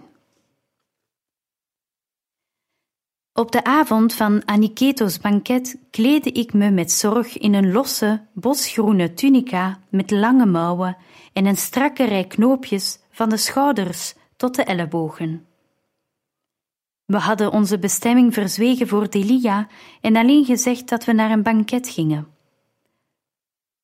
Op 3.33 3.51
de 3.51 3.63
avond 3.63 4.13
van 4.13 4.47
Aniketo's 4.47 5.19
banket 5.19 5.77
kleedde 5.89 6.31
ik 6.31 6.53
me 6.53 6.71
met 6.71 6.91
zorg 6.91 7.37
in 7.37 7.53
een 7.53 7.71
losse, 7.71 8.25
bosgroene 8.33 9.13
tunica 9.13 9.79
met 9.89 10.11
lange 10.11 10.45
mouwen 10.45 10.97
en 11.33 11.45
een 11.45 11.57
strakke 11.57 12.03
rij 12.03 12.27
knoopjes 12.27 12.99
van 13.09 13.29
de 13.29 13.37
schouders 13.37 14.15
tot 14.35 14.55
de 14.55 14.63
ellebogen. 14.63 15.47
We 17.05 17.17
hadden 17.17 17.51
onze 17.51 17.79
bestemming 17.79 18.33
verzwegen 18.33 18.87
voor 18.87 19.09
Delia 19.09 19.67
en 20.01 20.15
alleen 20.15 20.45
gezegd 20.45 20.89
dat 20.89 21.05
we 21.05 21.11
naar 21.11 21.31
een 21.31 21.43
banket 21.43 21.89
gingen. 21.89 22.27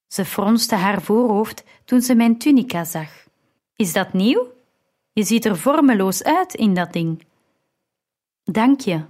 Ze 0.07 0.25
fronste 0.25 0.75
haar 0.75 1.01
voorhoofd 1.01 1.63
toen 1.85 2.01
ze 2.01 2.15
mijn 2.15 2.37
tunica 2.37 2.83
zag. 2.83 3.27
Is 3.75 3.93
dat 3.93 4.13
nieuw? 4.13 4.47
Je 5.13 5.23
ziet 5.23 5.45
er 5.45 5.57
vormeloos 5.57 6.23
uit 6.23 6.53
in 6.53 6.73
dat 6.73 6.93
ding. 6.93 7.25
Dank 8.43 8.79
je, 8.79 9.01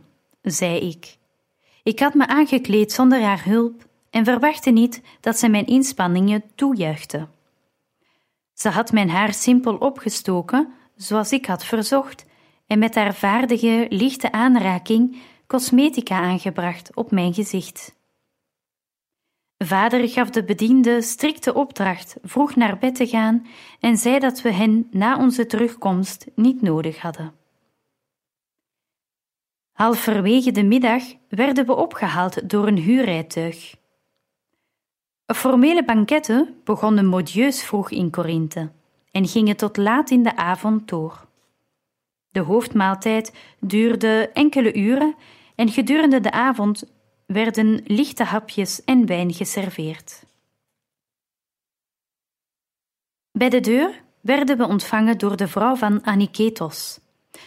zei 0.42 0.80
ik. 0.80 1.18
Ik 1.84 2.00
had 2.00 2.14
me 2.14 2.28
aangekleed 2.28 2.92
zonder 2.92 3.22
haar 3.22 3.44
hulp 3.46 3.88
en 4.10 4.26
verwachtte 4.26 4.70
niet 4.70 5.02
dat 5.20 5.40
ze 5.40 5.50
mijn 5.50 5.66
inspanningen 5.66 6.44
toejuichte. 6.56 7.28
Ze 8.54 8.70
had 8.70 8.92
mijn 8.92 9.10
haar 9.10 9.34
simpel 9.34 9.76
opgestoken, 9.76 10.74
zoals 10.96 11.32
ik 11.32 11.46
had 11.46 11.66
verzocht, 11.66 12.26
en 12.70 12.80
met 12.80 12.96
haar 12.96 13.16
vaardige, 13.16 13.86
lichte 13.90 14.32
aanraking 14.32 15.18
cosmetica 15.48 16.20
aangebracht 16.20 16.96
op 16.96 17.12
mijn 17.12 17.34
gezicht. 17.34 17.96
Vader 19.58 20.10
gaf 20.10 20.30
de 20.30 20.44
bediende 20.44 21.02
strikte 21.02 21.54
opdracht 21.54 22.16
vroeg 22.24 22.56
naar 22.56 22.78
bed 22.78 22.96
te 22.96 23.08
gaan 23.08 23.48
en 23.80 23.98
zei 23.98 24.20
dat 24.20 24.42
we 24.42 24.52
hen 24.52 24.88
na 24.92 25.18
onze 25.18 25.46
terugkomst 25.46 26.28
niet 26.36 26.62
nodig 26.62 27.02
hadden. 27.02 27.34
Halverwege 29.72 30.52
de 30.52 30.64
middag 30.64 31.04
werden 31.30 31.66
we 31.66 31.76
opgehaald 31.76 32.50
door 32.50 32.68
een 32.68 32.78
huurrijtuig. 32.78 33.76
Formele 35.26 35.86
banketten 35.86 36.62
begonnen 36.64 37.06
modieus 37.06 37.64
vroeg 37.64 37.92
in 37.92 38.10
Korinthe 38.10 38.72
en 39.12 39.28
gingen 39.28 39.58
tot 39.58 39.78
laat 39.78 40.10
in 40.10 40.24
de 40.24 40.36
avond 40.36 40.88
door. 40.88 41.29
De 42.40 42.46
hoofdmaaltijd 42.46 43.34
duurde 43.60 44.30
enkele 44.34 44.74
uren 44.76 45.16
en 45.56 45.70
gedurende 45.70 46.20
de 46.20 46.32
avond 46.32 46.84
werden 47.26 47.82
lichte 47.86 48.24
hapjes 48.24 48.84
en 48.84 49.06
wijn 49.06 49.34
geserveerd. 49.34 50.24
Bij 53.32 53.50
de 53.50 53.60
deur 53.60 54.02
werden 54.22 54.58
we 54.58 54.68
ontvangen 54.68 55.18
door 55.18 55.38
de 55.38 55.48
vrouw 55.48 55.76
van 55.76 56.06
Aniketos. 56.06 57.00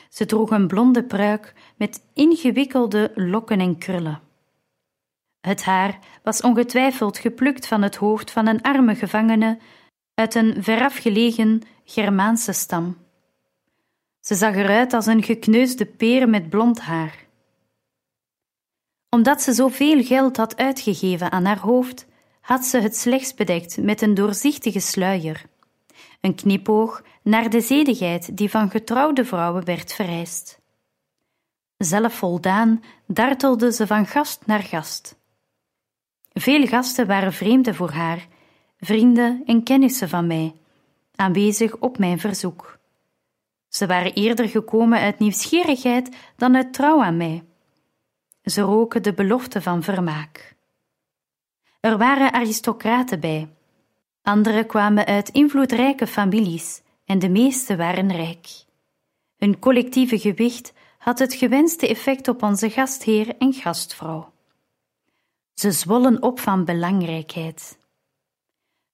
Ze 0.09 0.27
droeg 0.27 0.51
een 0.51 0.67
blonde 0.67 1.05
pruik 1.05 1.55
met 1.77 2.03
ingewikkelde 2.15 3.13
lokken 3.15 3.61
en 3.61 3.79
krullen. 3.79 4.21
Het 5.41 5.65
haar 5.65 5.99
was 6.23 6.41
ongetwijfeld 6.41 7.19
geplukt 7.19 7.67
van 7.67 7.83
het 7.83 7.97
hoofd 7.97 8.31
van 8.31 8.47
een 8.47 8.63
arme 8.63 8.95
gevangene 8.95 9.59
uit 10.15 10.35
een 10.35 10.63
verafgelegen 10.63 11.63
Germaanse 11.85 12.53
stam. 12.53 13.02
Ze 14.23 14.35
zag 14.35 14.55
eruit 14.55 14.93
als 14.93 15.07
een 15.07 15.23
gekneusde 15.23 15.87
peer 15.87 16.29
met 16.29 16.49
blond 16.49 16.81
haar. 16.81 17.27
Omdat 19.09 19.43
ze 19.43 19.53
zoveel 19.53 20.05
geld 20.05 20.37
had 20.37 20.57
uitgegeven 20.57 21.33
aan 21.33 21.45
haar 21.45 21.59
hoofd, 21.59 22.07
had 22.41 22.65
ze 22.65 22.79
het 22.81 22.97
slechts 22.97 23.35
bedekt 23.35 23.77
met 23.77 24.03
een 24.03 24.15
doorzichtige 24.15 24.81
sluier, 24.81 25.45
een 26.21 26.35
knipoog 26.35 27.03
naar 27.23 27.51
de 27.51 27.61
zedigheid 27.61 28.37
die 28.37 28.51
van 28.51 28.71
getrouwde 28.71 29.25
vrouwen 29.25 29.65
werd 29.65 29.93
vereist. 29.93 30.61
Zelf 31.77 32.15
voldaan 32.15 32.85
dartelde 33.07 33.73
ze 33.73 33.87
van 33.87 34.07
gast 34.07 34.47
naar 34.47 34.63
gast. 34.63 35.17
Veel 36.33 36.67
gasten 36.67 37.07
waren 37.07 37.33
vreemden 37.33 37.75
voor 37.75 37.91
haar, 37.91 38.27
vrienden 38.81 39.43
en 39.47 39.63
kennissen 39.63 40.09
van 40.09 40.27
mij, 40.27 40.55
aanwezig 41.15 41.77
op 41.77 41.99
mijn 41.99 42.19
verzoek. 42.19 42.81
Ze 43.73 43.87
waren 43.87 44.13
eerder 44.13 44.49
gekomen 44.49 44.99
uit 44.99 45.19
nieuwsgierigheid 45.19 46.17
dan 46.37 46.57
uit 46.57 46.73
trouw 46.73 47.03
aan 47.03 47.17
mij. 47.17 47.45
Ze 48.43 48.61
roken 48.61 49.03
de 49.03 49.13
belofte 49.13 49.63
van 49.63 49.83
vermaak. 49.83 50.57
Er 51.81 51.99
waren 51.99 52.33
aristocraten 52.33 53.21
bij. 53.21 53.49
Anderen 54.23 54.67
kwamen 54.67 55.07
uit 55.07 55.29
invloedrijke 55.29 56.07
families 56.07 56.83
en 57.05 57.19
de 57.19 57.29
meeste 57.29 57.77
waren 57.77 58.13
rijk. 58.13 58.47
Hun 59.37 59.59
collectieve 59.59 60.19
gewicht 60.19 60.73
had 60.99 61.19
het 61.19 61.35
gewenste 61.35 61.89
effect 61.89 62.29
op 62.29 62.43
onze 62.43 62.71
gastheer 62.71 63.37
en 63.37 63.53
gastvrouw. 63.53 64.33
Ze 65.55 65.71
zwollen 65.71 66.23
op 66.23 66.41
van 66.41 66.65
belangrijkheid. 66.65 67.79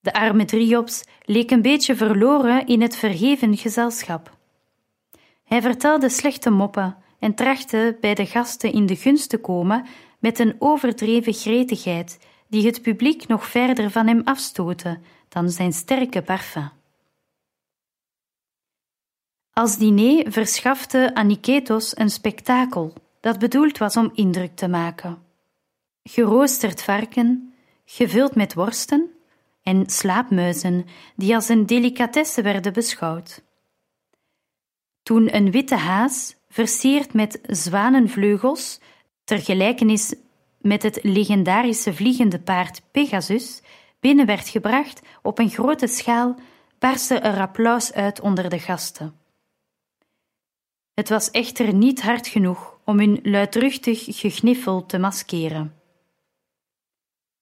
De 0.01 0.13
arme 0.13 0.45
Driops 0.45 1.05
leek 1.25 1.51
een 1.51 1.63
beetje 1.63 1.97
verloren 1.97 2.67
in 2.67 2.83
het 2.83 2.97
verheven 2.97 3.57
gezelschap. 3.57 4.38
Hij 5.49 5.63
vertelde 5.63 6.09
slechte 6.09 6.51
moppen 6.51 6.97
en 7.19 7.35
trachtte 7.35 7.97
bij 8.01 8.15
de 8.15 8.27
gasten 8.27 8.73
in 8.73 8.87
de 8.87 8.97
gunst 8.97 9.29
te 9.29 9.39
komen 9.39 9.87
met 10.19 10.39
een 10.39 10.57
overdreven 10.59 11.33
gretigheid 11.33 12.19
die 12.49 12.67
het 12.67 12.83
publiek 12.83 13.27
nog 13.27 13.47
verder 13.47 13.91
van 13.91 14.07
hem 14.07 14.21
afstootte 14.25 14.99
dan 15.29 15.51
zijn 15.51 15.73
sterke 15.73 16.23
parfum. 16.23 16.71
Als 19.53 19.77
diner 19.77 20.33
verschafte 20.33 21.15
Aniketos 21.15 21.97
een 21.97 22.11
spektakel 22.11 22.93
dat 23.21 23.39
bedoeld 23.39 23.79
was 23.79 23.97
om 23.97 24.11
indruk 24.15 24.57
te 24.57 24.69
maken. 24.69 25.19
Geroosterd 26.03 26.83
varken, 26.83 27.55
gevuld 27.85 28.35
met 28.35 28.55
worsten 28.55 29.11
en 29.63 29.91
slaapmuizen 29.91 30.87
die 31.17 31.35
als 31.35 31.49
een 31.49 31.67
delicatesse 31.67 32.43
werden 32.43 32.73
beschouwd. 32.73 33.43
Toen 35.09 35.35
een 35.35 35.51
witte 35.51 35.75
haas, 35.75 36.37
versierd 36.49 37.13
met 37.13 37.39
zwanenvleugels, 37.43 38.81
ter 39.25 39.39
gelijkenis 39.39 40.15
met 40.61 40.83
het 40.83 40.99
legendarische 41.03 41.95
vliegende 41.95 42.41
paard 42.41 42.83
Pegasus, 42.91 43.63
binnen 44.01 44.27
werd 44.27 44.49
gebracht 44.49 45.01
op 45.23 45.39
een 45.39 45.51
grote 45.51 45.87
schaal, 45.87 46.35
barstte 46.79 47.15
er 47.15 47.41
applaus 47.41 47.93
uit 47.93 48.21
onder 48.21 48.49
de 48.51 48.59
gasten. 48.59 49.19
Het 50.95 51.09
was 51.09 51.31
echter 51.31 51.75
niet 51.75 52.03
hard 52.03 52.27
genoeg 52.27 52.79
om 52.85 52.99
hun 52.99 53.21
luidruchtig 53.23 54.05
gegniffel 54.09 54.87
te 54.87 54.99
maskeren. 54.99 55.75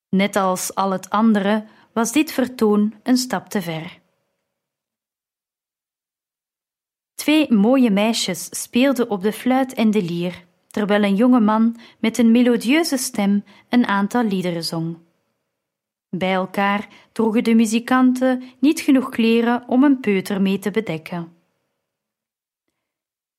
Net 0.09 0.37
als 0.37 0.75
al 0.75 0.91
het 0.91 1.11
andere 1.11 1.65
was 1.93 2.13
dit 2.13 2.33
vertoon 2.33 2.95
een 3.03 3.17
stap 3.17 3.49
te 3.49 3.63
ver. 3.63 4.05
Twee 7.17 7.53
mooie 7.53 7.91
meisjes 7.91 8.49
speelden 8.51 9.11
op 9.11 9.23
de 9.23 9.33
fluit 9.33 9.75
en 9.75 9.91
de 9.91 10.03
lier, 10.03 10.45
terwijl 10.67 11.03
een 11.03 11.17
jonge 11.17 11.41
man 11.41 11.77
met 11.99 12.19
een 12.19 12.31
melodieuze 12.31 12.97
stem 12.97 13.45
een 13.69 13.87
aantal 13.87 14.25
liederen 14.25 14.65
zong. 14.65 14.97
Bij 16.11 16.33
elkaar 16.33 16.89
droegen 17.13 17.45
de 17.45 17.55
muzikanten 17.55 18.43
niet 18.59 18.81
genoeg 18.81 19.09
kleren 19.09 19.65
om 19.67 19.85
een 19.85 20.01
peuter 20.01 20.43
mee 20.43 20.59
te 20.59 20.71
bedekken. 20.71 21.33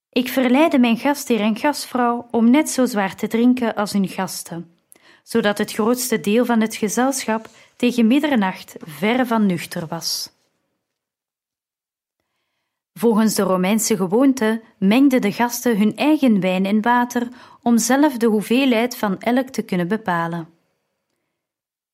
Ik 0.09 0.29
verleidde 0.29 0.79
mijn 0.79 0.97
gastheer 0.97 1.39
en 1.39 1.57
gastvrouw 1.57 2.27
om 2.31 2.49
net 2.49 2.69
zo 2.69 2.85
zwaar 2.85 3.15
te 3.15 3.27
drinken 3.27 3.75
als 3.75 3.93
hun 3.93 4.07
gasten, 4.07 4.77
zodat 5.23 5.57
het 5.57 5.73
grootste 5.73 6.19
deel 6.19 6.45
van 6.45 6.61
het 6.61 6.75
gezelschap 6.75 7.49
tegen 7.75 8.07
middernacht 8.07 8.75
verre 8.79 9.25
van 9.25 9.45
nuchter 9.45 9.87
was. 9.87 10.36
Volgens 12.97 13.35
de 13.35 13.41
Romeinse 13.41 13.95
gewoonte 13.95 14.61
mengden 14.77 15.21
de 15.21 15.31
gasten 15.31 15.77
hun 15.77 15.95
eigen 15.95 16.39
wijn 16.39 16.65
en 16.65 16.81
water 16.81 17.27
om 17.61 17.77
zelf 17.77 18.17
de 18.17 18.25
hoeveelheid 18.25 18.97
van 18.97 19.19
elk 19.19 19.47
te 19.47 19.61
kunnen 19.61 19.87
bepalen. 19.87 20.49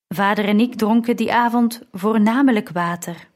Vader 0.08 0.46
en 0.46 0.60
ik 0.60 0.76
dronken 0.76 1.16
die 1.16 1.34
avond 1.34 1.82
voornamelijk 1.92 2.70
water. 2.70 3.28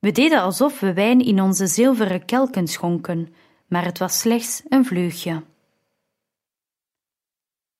We 0.00 0.12
deden 0.12 0.40
alsof 0.40 0.80
we 0.80 0.92
wijn 0.92 1.20
in 1.20 1.40
onze 1.42 1.66
zilveren 1.66 2.24
kelken 2.24 2.68
schonken, 2.68 3.34
maar 3.66 3.84
het 3.84 3.98
was 3.98 4.18
slechts 4.18 4.62
een 4.68 4.84
vleugje. 4.84 5.42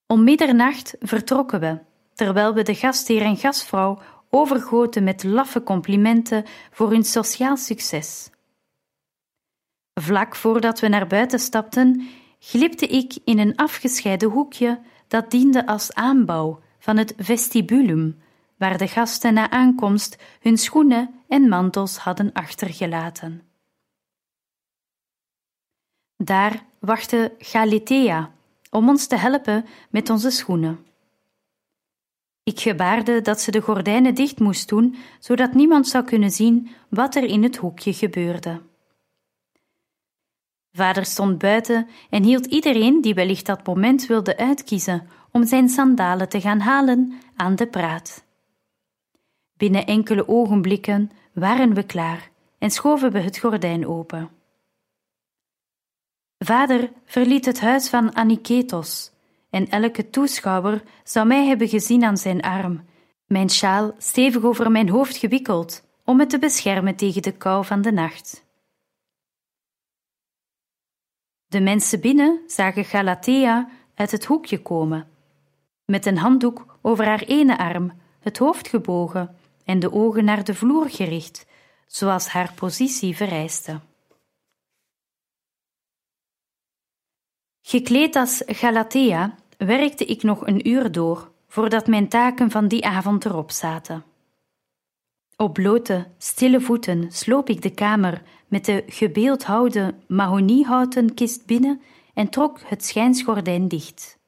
Om 0.07 0.23
middernacht 0.23 0.95
vertrokken 0.99 1.59
we, 1.59 1.79
terwijl 2.13 2.53
we 2.53 2.63
de 2.63 2.75
gastheer 2.75 3.21
en 3.21 3.37
gastvrouw 3.37 3.99
overgoten 4.29 5.03
met 5.03 5.23
laffe 5.23 5.63
complimenten 5.63 6.45
voor 6.71 6.89
hun 6.89 7.03
sociaal 7.03 7.57
succes. 7.57 8.31
Vlak 9.93 10.35
voordat 10.35 10.79
we 10.79 10.87
naar 10.87 11.07
buiten 11.07 11.39
stapten, 11.39 12.07
glipte 12.39 12.87
ik 12.87 13.17
in 13.23 13.39
een 13.39 13.55
afgescheiden 13.55 14.29
hoekje 14.29 14.79
dat 15.07 15.31
diende 15.31 15.65
als 15.67 15.93
aanbouw 15.93 16.59
van 16.79 16.97
het 16.97 17.13
vestibulum, 17.17 18.21
waar 18.57 18.77
de 18.77 18.87
gasten 18.87 19.33
na 19.33 19.49
aankomst 19.49 20.17
hun 20.39 20.57
schoenen 20.57 21.23
en 21.27 21.49
mantels 21.49 21.97
hadden 21.97 22.31
achtergelaten. 22.33 23.41
Daar 26.15 26.65
wachtte 26.79 27.35
Galatea 27.37 28.31
om 28.69 28.89
ons 28.89 29.07
te 29.07 29.15
helpen 29.15 29.65
met 29.89 30.09
onze 30.09 30.29
schoenen. 30.29 30.85
Ik 32.43 32.59
gebaarde 32.59 33.21
dat 33.21 33.41
ze 33.41 33.51
de 33.51 33.61
gordijnen 33.61 34.15
dicht 34.15 34.39
moest 34.39 34.69
doen, 34.69 34.95
zodat 35.19 35.53
niemand 35.53 35.87
zou 35.87 36.03
kunnen 36.03 36.31
zien 36.31 36.69
wat 36.89 37.15
er 37.15 37.23
in 37.23 37.43
het 37.43 37.55
hoekje 37.55 37.93
gebeurde. 37.93 38.61
Vader 40.75 41.05
stond 41.05 41.37
buiten 41.37 41.87
en 42.09 42.23
hield 42.23 42.45
iedereen 42.45 43.01
die 43.01 43.13
wellicht 43.13 43.45
dat 43.45 43.65
moment 43.65 44.05
wilde 44.05 44.37
uitkiezen 44.37 45.07
om 45.31 45.45
zijn 45.45 45.69
sandalen 45.69 46.29
te 46.29 46.41
gaan 46.41 46.59
halen 46.59 47.13
aan 47.35 47.55
de 47.55 47.67
praat. 47.67 48.25
Binnen 49.57 49.85
enkele 49.85 50.27
ogenblikken 50.27 51.11
waren 51.33 51.73
we 51.73 51.83
klaar 51.83 52.29
en 52.57 52.71
schoven 52.71 53.11
we 53.11 53.19
het 53.19 53.37
gordijn 53.37 53.87
open. 53.87 54.29
Vader 56.37 56.91
verliet 57.05 57.45
het 57.45 57.59
huis 57.59 57.89
van 57.89 58.15
Aniketos 58.15 59.11
en 59.49 59.69
elke 59.69 60.09
toeschouwer 60.09 60.83
zou 61.03 61.27
mij 61.27 61.45
hebben 61.45 61.67
gezien 61.67 62.03
aan 62.03 62.17
zijn 62.17 62.41
arm, 62.41 62.85
mijn 63.25 63.49
sjaal 63.49 63.95
stevig 63.97 64.43
over 64.43 64.71
mijn 64.71 64.89
hoofd 64.89 65.17
gewikkeld, 65.17 65.83
om 66.05 66.17
me 66.17 66.25
te 66.25 66.39
beschermen 66.39 66.95
tegen 66.95 67.21
de 67.21 67.31
kou 67.31 67.65
van 67.65 67.81
de 67.81 67.91
nacht. 67.91 68.42
De 71.53 71.61
mensen 71.61 71.99
binnen 71.99 72.39
zagen 72.47 72.85
Galatea 72.85 73.69
uit 73.95 74.11
het 74.11 74.25
hoekje 74.25 74.61
komen, 74.61 75.07
met 75.85 76.05
een 76.05 76.17
handdoek 76.17 76.77
over 76.81 77.05
haar 77.05 77.21
ene 77.21 77.57
arm, 77.57 77.91
het 78.19 78.37
hoofd 78.37 78.67
gebogen 78.67 79.35
en 79.65 79.79
de 79.79 79.91
ogen 79.91 80.25
naar 80.25 80.43
de 80.43 80.53
vloer 80.53 80.89
gericht, 80.89 81.45
zoals 81.87 82.27
haar 82.27 82.53
positie 82.53 83.15
vereiste. 83.15 83.79
Gekleed 87.61 88.15
als 88.15 88.43
Galatea 88.45 89.35
werkte 89.57 90.05
ik 90.05 90.23
nog 90.23 90.47
een 90.47 90.67
uur 90.67 90.91
door 90.91 91.31
voordat 91.47 91.87
mijn 91.87 92.09
taken 92.09 92.51
van 92.51 92.67
die 92.67 92.85
avond 92.85 93.25
erop 93.25 93.51
zaten. 93.51 94.12
Op 95.37 95.53
blote, 95.53 96.07
stille 96.17 96.61
voeten 96.61 97.11
sloop 97.11 97.49
ik 97.49 97.61
de 97.61 97.73
kamer 97.73 98.21
met 98.47 98.65
de 98.65 98.83
gebeeldhouwde 98.87 99.95
mahoniehouten 100.07 101.13
kist 101.13 101.45
binnen 101.45 101.81
en 102.13 102.29
trok 102.29 102.59
het 102.65 102.85
schijnsgordijn 102.85 103.67
dicht. 103.67 104.19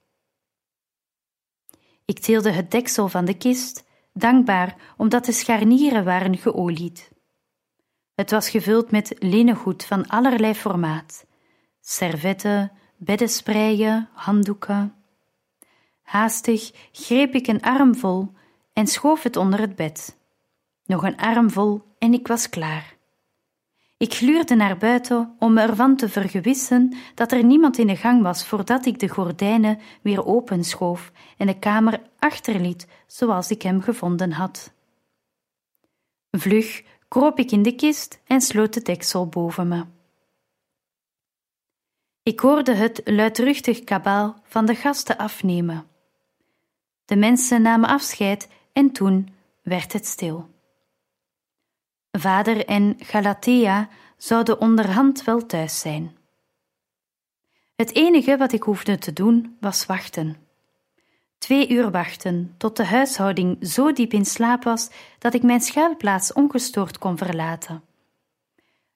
Ik 2.06 2.20
tilde 2.20 2.52
het 2.52 2.72
deksel 2.72 3.08
van 3.08 3.26
de 3.26 3.38
kist, 3.38 3.84
dankbaar 4.13 4.76
omdat 4.98 5.26
de 5.26 5.32
scharnieren 5.32 6.04
waren 6.04 6.38
geolied. 6.38 7.12
Het 8.15 8.32
was 8.32 8.50
gevuld 8.50 8.91
met 8.91 9.15
linnengoed 9.20 9.86
van 9.86 10.08
allerlei 10.08 10.54
formaat: 10.54 11.26
servetten, 11.82 12.72
beddenspreien, 12.98 14.10
handdoeken. 14.13 14.96
Haastig 16.02 16.72
greep 16.91 17.34
ik 17.34 17.48
een 17.48 17.62
armvol 17.62 18.32
en 18.74 18.88
schoof 18.88 19.24
het 19.24 19.36
onder 19.36 19.60
het 19.60 19.76
bed. 19.76 20.18
Nog 20.86 21.04
een 21.04 21.17
armvol 21.17 21.82
en 22.00 22.13
ik 22.13 22.28
was 22.28 22.50
klaar. 22.50 22.95
Ik 23.98 24.13
gluurde 24.13 24.56
naar 24.56 24.78
buiten 24.78 25.36
om 25.39 25.54
me 25.54 25.62
ervan 25.62 25.95
te 25.95 26.10
vergewissen 26.10 26.95
dat 27.15 27.32
er 27.32 27.43
niemand 27.43 27.78
in 27.78 27.88
de 27.88 27.95
gang 27.95 28.21
was 28.21 28.48
voordat 28.48 28.86
ik 28.86 29.00
de 29.00 29.08
gordijnen 29.08 29.80
weer 30.02 30.26
openschoof 30.26 31.12
en 31.38 31.48
de 31.48 31.60
kamer 31.60 32.02
achterliet 32.19 32.88
zoals 33.08 33.52
ik 33.52 33.62
hem 33.62 33.82
gevonden 33.82 34.32
had. 34.32 34.74
Vlug 36.32 36.84
kroop 37.08 37.39
ik 37.39 37.52
in 37.52 37.63
de 37.63 37.76
kist 37.76 38.21
en 38.26 38.41
sloot 38.41 38.74
de 38.74 38.82
deksel 38.82 39.28
boven 39.28 39.67
me. 39.67 39.86
Ik 42.24 42.39
hoorde 42.39 42.74
het 42.74 43.02
luidruchtig 43.04 43.84
kabaal 43.84 44.41
van 44.43 44.65
de 44.65 44.76
gasten 44.76 45.17
afnemen. 45.17 45.88
De 47.06 47.15
mensen 47.15 47.62
namen 47.62 47.89
afscheid 47.89 48.50
en 48.74 48.91
toen 48.91 49.30
werd 49.62 49.93
het 49.93 50.06
stil. 50.06 50.55
Vader 52.19 52.65
en 52.65 52.95
Galatea 52.99 53.89
zouden 54.17 54.62
onderhand 54.62 55.23
wel 55.23 55.45
thuis 55.45 55.80
zijn. 55.80 56.17
Het 57.75 57.95
enige 57.95 58.38
wat 58.38 58.51
ik 58.51 58.63
hoefde 58.63 58.97
te 58.97 59.13
doen 59.13 59.58
was 59.60 59.86
wachten. 59.86 60.36
Twee 61.38 61.69
uur 61.69 61.91
wachten 61.91 62.54
tot 62.58 62.78
de 62.78 62.86
huishouding 62.86 63.58
zo 63.67 63.93
diep 63.93 64.13
in 64.13 64.25
slaap 64.25 64.63
was 64.63 64.89
dat 65.19 65.34
ik 65.34 65.43
mijn 65.43 65.62
schuilplaats 65.62 66.34
ongestoord 66.34 66.97
kon 66.97 67.17
verlaten. 67.17 67.84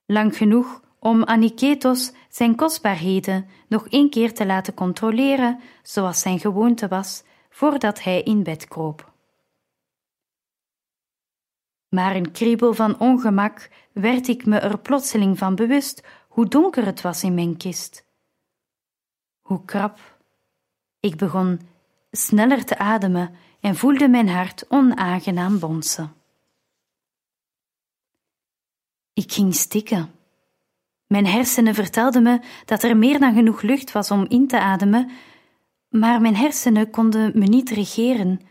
Lang 0.05 0.38
genoeg 0.38 0.82
om 0.99 1.23
Aniketos 1.23 2.12
zijn 2.29 2.55
kostbaarheden 2.55 3.47
nog 3.67 3.86
een 3.89 4.10
keer 4.10 4.34
te 4.34 4.45
laten 4.45 4.73
controleren, 4.73 5.60
zoals 5.84 6.19
zijn 6.19 6.39
gewoonte 6.39 6.88
was, 6.88 7.23
voordat 7.49 8.03
hij 8.03 8.21
in 8.21 8.43
bed 8.43 8.67
kroop. 8.67 9.09
Maar 11.89 12.15
een 12.15 12.32
kriebel 12.32 12.73
van 12.73 12.99
ongemak 12.99 13.69
werd 13.91 14.28
ik 14.28 14.45
me 14.45 14.60
er 14.60 14.80
plotseling 14.80 15.38
van 15.38 15.56
bewust 15.56 16.04
hoe 16.28 16.47
donker 16.47 16.86
het 16.86 17.02
was 17.02 17.23
in 17.23 17.34
mijn 17.34 17.58
kist. 17.58 18.06
Hoe 19.41 19.65
krap. 19.65 20.17
Ik 20.99 21.15
begon 21.15 21.60
sneller 22.12 22.65
te 22.65 22.78
ademen 22.78 23.36
en 23.60 23.75
voelde 23.75 24.08
mijn 24.08 24.30
hart 24.30 24.65
onaangenaam 24.67 25.60
bonsen. 25.60 26.13
Ik 29.13 29.32
ging 29.32 29.56
stikken. 29.56 30.12
Mijn 31.08 31.25
hersenen 31.25 31.73
vertelden 31.73 32.23
me 32.23 32.39
dat 32.65 32.84
er 32.84 32.97
meer 32.97 33.19
dan 33.19 33.34
genoeg 33.34 33.62
lucht 33.62 33.91
was 33.91 34.12
om 34.12 34.25
in 34.28 34.47
te 34.47 34.60
ademen, 34.60 35.10
maar 35.89 36.21
mijn 36.21 36.36
hersenen 36.36 36.89
konden 36.89 37.32
me 37.39 37.45
niet 37.45 37.69
regeren. 37.69 38.41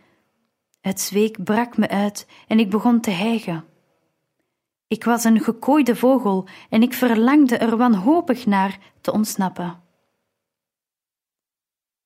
Het 0.80 1.00
zweek 1.00 1.44
brak 1.44 1.76
me 1.76 1.88
uit 1.88 2.26
en 2.46 2.58
ik 2.58 2.70
begon 2.70 3.00
te 3.00 3.10
hijgen. 3.10 3.64
Ik 4.86 5.04
was 5.04 5.24
een 5.24 5.40
gekooide 5.40 5.96
vogel 5.96 6.48
en 6.70 6.82
ik 6.82 6.94
verlangde 6.94 7.56
er 7.56 7.76
wanhopig 7.76 8.46
naar 8.46 8.78
te 9.00 9.12
ontsnappen. 9.12 9.80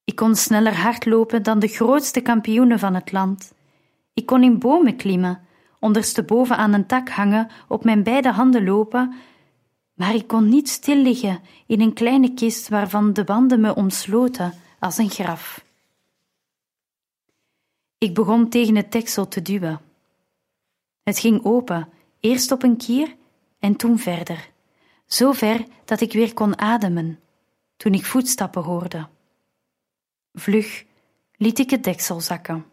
Ik 0.05 0.17
kon 0.17 0.37
sneller 0.37 0.77
hardlopen 0.77 1.43
dan 1.43 1.59
de 1.59 1.69
grootste 1.69 2.21
kampioenen 2.21 2.79
van 2.79 2.95
het 2.95 3.13
land. 3.13 3.55
Ik 4.15 4.27
kon 4.27 4.43
in 4.43 4.59
bomen 4.59 4.97
klimmen, 4.97 5.41
ondersteboven 5.81 6.57
aan 6.57 6.73
een 6.73 6.87
tak 6.87 7.09
hangen, 7.09 7.51
op 7.69 7.85
mijn 7.85 8.03
beide 8.03 8.33
handen 8.33 8.65
lopen 8.65 9.15
maar 9.95 10.15
ik 10.15 10.27
kon 10.27 10.49
niet 10.49 10.69
stil 10.69 10.97
liggen 10.97 11.41
in 11.67 11.81
een 11.81 11.93
kleine 11.93 12.35
kist 12.35 12.69
waarvan 12.69 13.13
de 13.13 13.25
wanden 13.25 13.61
me 13.61 13.75
omsloten 13.75 14.55
als 14.79 14.99
een 14.99 15.11
graf. 15.11 15.65
Ik 18.03 18.15
begon 18.15 18.49
tegen 18.49 18.77
het 18.77 18.93
deksel 18.93 19.29
te 19.29 19.43
duwen. 19.43 19.81
Het 21.03 21.19
ging 21.19 21.45
open, 21.45 21.93
eerst 22.21 22.53
op 22.53 22.63
een 22.63 22.77
kier 22.77 23.17
en 23.59 23.77
toen 23.77 23.99
verder, 23.99 24.51
zo 25.07 25.33
ver 25.33 25.67
dat 25.85 26.01
ik 26.01 26.13
weer 26.13 26.35
kon 26.35 26.59
ademen, 26.59 27.21
toen 27.77 27.95
ik 27.95 28.05
voetstappen 28.05 28.63
hoorde. 28.63 29.09
Vlug 30.33 30.85
liet 31.33 31.59
ik 31.59 31.71
het 31.71 31.85
deksel 31.85 32.21
zakken. 32.21 32.67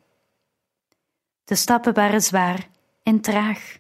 De 1.44 1.56
stappen 1.56 1.94
waren 1.94 2.22
zwaar 2.22 2.70
en 3.04 3.22
traag. 3.22 3.80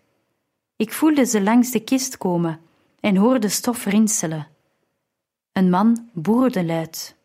Ik 0.75 0.93
voelde 0.93 1.25
ze 1.25 1.41
langs 1.41 1.71
de 1.71 1.83
kist 1.83 2.17
komen 2.17 2.61
en 2.99 3.15
hoorde 3.15 3.49
stof 3.49 3.85
rinselen. 3.85 4.47
Een 5.51 5.69
man 5.69 6.09
boerde 6.13 6.65
luid. 6.65 7.15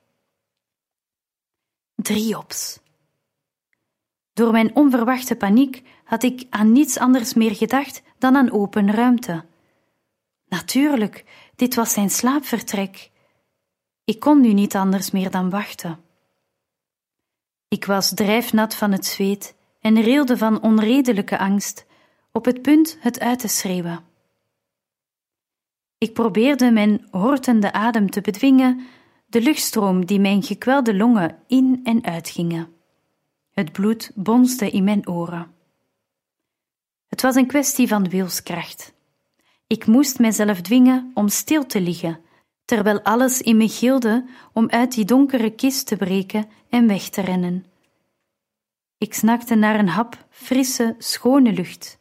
Driops. 1.94 2.82
Door 4.34 4.52
mijn 4.52 4.76
onverwachte 4.76 5.36
paniek 5.36 5.82
had 6.04 6.22
ik 6.22 6.46
aan 6.50 6.72
niets 6.72 6.98
anders 6.98 7.34
meer 7.34 7.54
gedacht 7.54 8.02
dan 8.18 8.36
aan 8.36 8.50
open 8.50 8.90
ruimte. 8.90 9.44
Natuurlijk, 10.46 11.24
dit 11.56 11.74
was 11.74 11.92
zijn 11.92 12.10
slaapvertrek. 12.10 13.10
Ik 14.04 14.20
kon 14.20 14.40
nu 14.40 14.52
niet 14.52 14.76
anders 14.76 15.10
meer 15.10 15.30
dan 15.30 15.50
wachten. 15.50 15.98
Ik 17.68 17.84
was 17.84 18.14
drijfnat 18.14 18.74
van 18.74 18.92
het 18.92 19.06
zweet 19.06 19.56
en 19.80 20.00
rilde 20.00 20.36
van 20.36 20.62
onredelijke 20.62 21.38
angst, 21.38 21.86
op 22.32 22.44
het 22.44 22.62
punt 22.62 22.96
het 23.00 23.20
uit 23.20 23.38
te 23.38 23.48
schreeuwen. 23.48 24.04
Ik 25.98 26.12
probeerde 26.12 26.70
mijn 26.70 27.08
hortende 27.10 27.72
adem 27.72 28.10
te 28.10 28.20
bedwingen, 28.20 28.86
de 29.26 29.40
luchtstroom 29.40 30.06
die 30.06 30.20
mijn 30.20 30.42
gekwelde 30.42 30.94
longen 30.94 31.38
in 31.46 31.80
en 31.84 32.04
uitgingen. 32.04 32.73
Het 33.54 33.72
bloed 33.72 34.10
bonsde 34.14 34.70
in 34.70 34.84
mijn 34.84 35.08
oren. 35.08 35.54
Het 37.08 37.22
was 37.22 37.34
een 37.34 37.46
kwestie 37.46 37.88
van 37.88 38.08
wilskracht. 38.08 38.92
Ik 39.66 39.86
moest 39.86 40.18
mijzelf 40.18 40.60
dwingen 40.60 41.10
om 41.14 41.28
stil 41.28 41.66
te 41.66 41.80
liggen, 41.80 42.20
terwijl 42.64 43.02
alles 43.02 43.40
in 43.40 43.56
me 43.56 43.68
gilde 43.68 44.26
om 44.52 44.70
uit 44.70 44.94
die 44.94 45.04
donkere 45.04 45.50
kist 45.50 45.86
te 45.86 45.96
breken 45.96 46.48
en 46.68 46.86
weg 46.86 47.08
te 47.08 47.20
rennen. 47.20 47.66
Ik 48.98 49.14
snakte 49.14 49.54
naar 49.54 49.78
een 49.78 49.88
hap 49.88 50.26
frisse, 50.30 50.94
schone 50.98 51.52
lucht. 51.52 51.98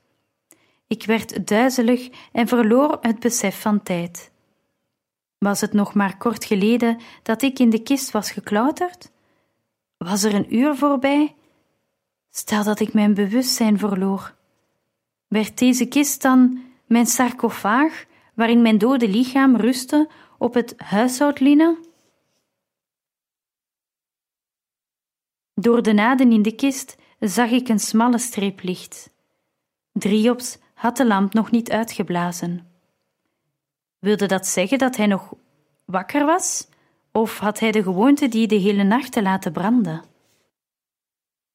Ik 0.87 1.05
werd 1.05 1.47
duizelig 1.47 2.09
en 2.31 2.47
verloor 2.47 2.97
het 3.01 3.19
besef 3.19 3.61
van 3.61 3.83
tijd. 3.83 4.31
Was 5.37 5.61
het 5.61 5.73
nog 5.73 5.93
maar 5.93 6.17
kort 6.17 6.45
geleden 6.45 6.99
dat 7.23 7.41
ik 7.41 7.59
in 7.59 7.69
de 7.69 7.83
kist 7.83 8.11
was 8.11 8.31
geklauterd? 8.31 9.11
Was 9.97 10.23
er 10.23 10.33
een 10.33 10.55
uur 10.55 10.75
voorbij? 10.75 11.35
Stel 12.35 12.63
dat 12.63 12.79
ik 12.79 12.93
mijn 12.93 13.13
bewustzijn 13.13 13.77
verloor. 13.77 14.35
Werd 15.27 15.57
deze 15.57 15.85
kist 15.85 16.21
dan 16.21 16.61
mijn 16.85 17.05
sarcofaag, 17.05 18.05
waarin 18.33 18.61
mijn 18.61 18.77
dode 18.77 19.09
lichaam 19.09 19.55
rustte 19.55 20.09
op 20.37 20.53
het 20.53 20.73
huishoudlinnen? 20.77 21.77
Door 25.53 25.81
de 25.81 25.93
naden 25.93 26.31
in 26.31 26.41
de 26.41 26.55
kist 26.55 26.95
zag 27.19 27.49
ik 27.49 27.69
een 27.69 27.79
smalle 27.79 28.17
streep 28.17 28.61
licht. 28.61 29.09
Driops 29.91 30.57
had 30.73 30.97
de 30.97 31.05
lamp 31.05 31.33
nog 31.33 31.51
niet 31.51 31.71
uitgeblazen. 31.71 32.71
Wilde 33.99 34.25
dat 34.25 34.47
zeggen 34.47 34.77
dat 34.77 34.95
hij 34.95 35.07
nog 35.07 35.33
wakker 35.85 36.25
was? 36.25 36.67
Of 37.11 37.37
had 37.37 37.59
hij 37.59 37.71
de 37.71 37.83
gewoonte 37.83 38.27
die 38.27 38.47
de 38.47 38.55
hele 38.55 38.83
nacht 38.83 39.11
te 39.11 39.21
laten 39.21 39.51
branden? 39.51 40.12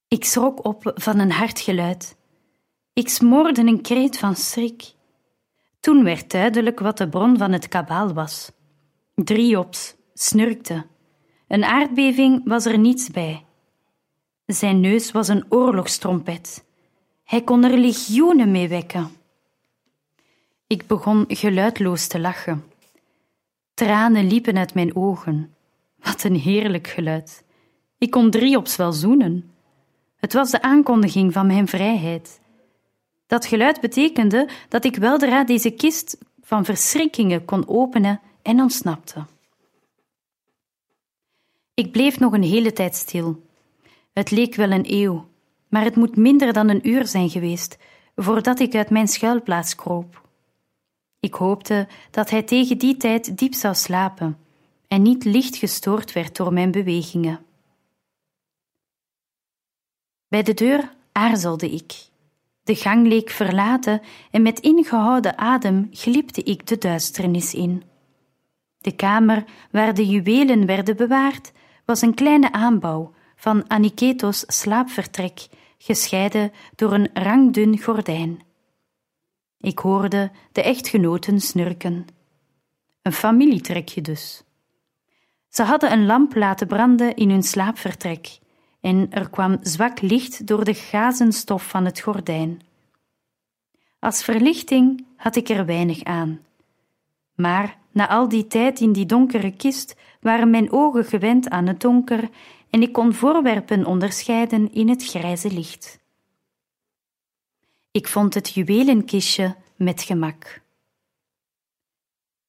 Ik 0.09 0.25
schrok 0.25 0.65
op 0.65 0.91
van 0.95 1.19
een 1.19 1.31
hard 1.31 1.59
geluid. 1.59 2.17
Ik 2.93 3.09
smoorde 3.09 3.61
een 3.61 3.81
kreet 3.81 4.17
van 4.17 4.35
schrik. 4.35 4.93
Toen 5.79 6.03
werd 6.03 6.31
duidelijk 6.31 6.79
wat 6.79 6.97
de 6.97 7.09
bron 7.09 7.37
van 7.37 7.51
het 7.51 7.67
kabaal 7.67 8.13
was. 8.13 8.51
Driops 9.15 9.95
snurkte. 10.13 10.85
Een 11.47 11.63
aardbeving 11.63 12.41
was 12.45 12.65
er 12.65 12.77
niets 12.77 13.09
bij. 13.09 13.45
Zijn 14.45 14.79
neus 14.79 15.11
was 15.11 15.27
een 15.27 15.45
oorlogstrompet. 15.49 16.65
Hij 17.23 17.43
kon 17.43 17.63
er 17.63 17.77
legioenen 17.77 18.51
mee 18.51 18.67
wekken. 18.67 19.09
Ik 20.67 20.87
begon 20.87 21.25
geluidloos 21.27 22.07
te 22.07 22.19
lachen. 22.19 22.63
Tranen 23.73 24.27
liepen 24.27 24.57
uit 24.57 24.73
mijn 24.73 24.95
ogen. 24.95 25.55
Wat 25.99 26.23
een 26.23 26.35
heerlijk 26.35 26.87
geluid. 26.87 27.43
Ik 27.97 28.11
kon 28.11 28.29
Driops 28.29 28.75
wel 28.75 28.91
zoenen. 28.91 29.53
Het 30.19 30.33
was 30.33 30.51
de 30.51 30.61
aankondiging 30.61 31.33
van 31.33 31.47
mijn 31.47 31.67
vrijheid. 31.67 32.39
Dat 33.27 33.45
geluid 33.45 33.81
betekende 33.81 34.49
dat 34.69 34.85
ik 34.85 34.95
weldra 34.95 35.43
deze 35.43 35.69
kist 35.69 36.17
van 36.41 36.65
verschrikkingen 36.65 37.45
kon 37.45 37.67
openen 37.67 38.19
en 38.41 38.61
ontsnapte. 38.61 39.25
Ik 41.73 41.91
bleef 41.91 42.19
nog 42.19 42.33
een 42.33 42.43
hele 42.43 42.73
tijd 42.73 42.95
stil. 42.95 43.43
Het 44.13 44.31
leek 44.31 44.55
wel 44.55 44.71
een 44.71 44.85
eeuw, 44.93 45.27
maar 45.67 45.83
het 45.83 45.95
moet 45.95 46.15
minder 46.15 46.53
dan 46.53 46.69
een 46.69 46.87
uur 46.87 47.07
zijn 47.07 47.29
geweest 47.29 47.77
voordat 48.15 48.59
ik 48.59 48.75
uit 48.75 48.89
mijn 48.89 49.07
schuilplaats 49.07 49.75
kroop. 49.75 50.27
Ik 51.19 51.33
hoopte 51.33 51.87
dat 52.11 52.29
hij 52.29 52.43
tegen 52.43 52.77
die 52.77 52.97
tijd 52.97 53.37
diep 53.37 53.53
zou 53.53 53.75
slapen 53.75 54.37
en 54.87 55.01
niet 55.01 55.23
licht 55.23 55.55
gestoord 55.55 56.13
werd 56.13 56.35
door 56.35 56.53
mijn 56.53 56.71
bewegingen. 56.71 57.39
Bij 60.29 60.43
de 60.43 60.53
deur 60.53 60.93
aarzelde 61.11 61.69
ik. 61.69 62.07
De 62.63 62.75
gang 62.75 63.07
leek 63.07 63.29
verlaten 63.29 64.01
en 64.31 64.41
met 64.41 64.59
ingehouden 64.59 65.37
adem 65.37 65.87
glipte 65.91 66.43
ik 66.43 66.67
de 66.67 66.77
duisternis 66.77 67.53
in. 67.53 67.83
De 68.77 68.95
kamer 68.95 69.43
waar 69.71 69.93
de 69.93 70.07
juwelen 70.07 70.65
werden 70.65 70.95
bewaard 70.95 71.51
was 71.85 72.01
een 72.01 72.13
kleine 72.13 72.51
aanbouw 72.51 73.13
van 73.35 73.69
Aniketos 73.69 74.43
slaapvertrek, 74.47 75.47
gescheiden 75.77 76.51
door 76.75 76.93
een 76.93 77.09
rangdun 77.13 77.81
gordijn. 77.81 78.39
Ik 79.57 79.79
hoorde 79.79 80.31
de 80.51 80.63
echtgenoten 80.63 81.39
snurken. 81.39 82.05
Een 83.01 83.13
familietrekje 83.13 84.01
dus. 84.01 84.43
Ze 85.49 85.63
hadden 85.63 85.91
een 85.91 86.05
lamp 86.05 86.35
laten 86.35 86.67
branden 86.67 87.15
in 87.15 87.29
hun 87.29 87.43
slaapvertrek 87.43 88.39
en 88.81 89.07
er 89.11 89.29
kwam 89.29 89.57
zwak 89.61 90.01
licht 90.01 90.47
door 90.47 90.63
de 90.63 90.73
gazenstof 90.73 91.67
van 91.67 91.85
het 91.85 91.99
gordijn. 91.99 92.61
Als 93.99 94.23
verlichting 94.23 95.05
had 95.15 95.35
ik 95.35 95.49
er 95.49 95.65
weinig 95.65 96.03
aan. 96.03 96.39
Maar 97.35 97.77
na 97.91 98.09
al 98.09 98.29
die 98.29 98.47
tijd 98.47 98.79
in 98.79 98.91
die 98.91 99.05
donkere 99.05 99.51
kist 99.51 99.95
waren 100.21 100.49
mijn 100.49 100.71
ogen 100.71 101.05
gewend 101.05 101.49
aan 101.49 101.67
het 101.67 101.81
donker 101.81 102.29
en 102.69 102.81
ik 102.81 102.93
kon 102.93 103.13
voorwerpen 103.13 103.85
onderscheiden 103.85 104.73
in 104.73 104.89
het 104.89 105.05
grijze 105.05 105.51
licht. 105.51 105.99
Ik 107.91 108.07
vond 108.07 108.33
het 108.33 108.53
juwelenkistje 108.53 109.55
met 109.75 110.01
gemak. 110.01 110.61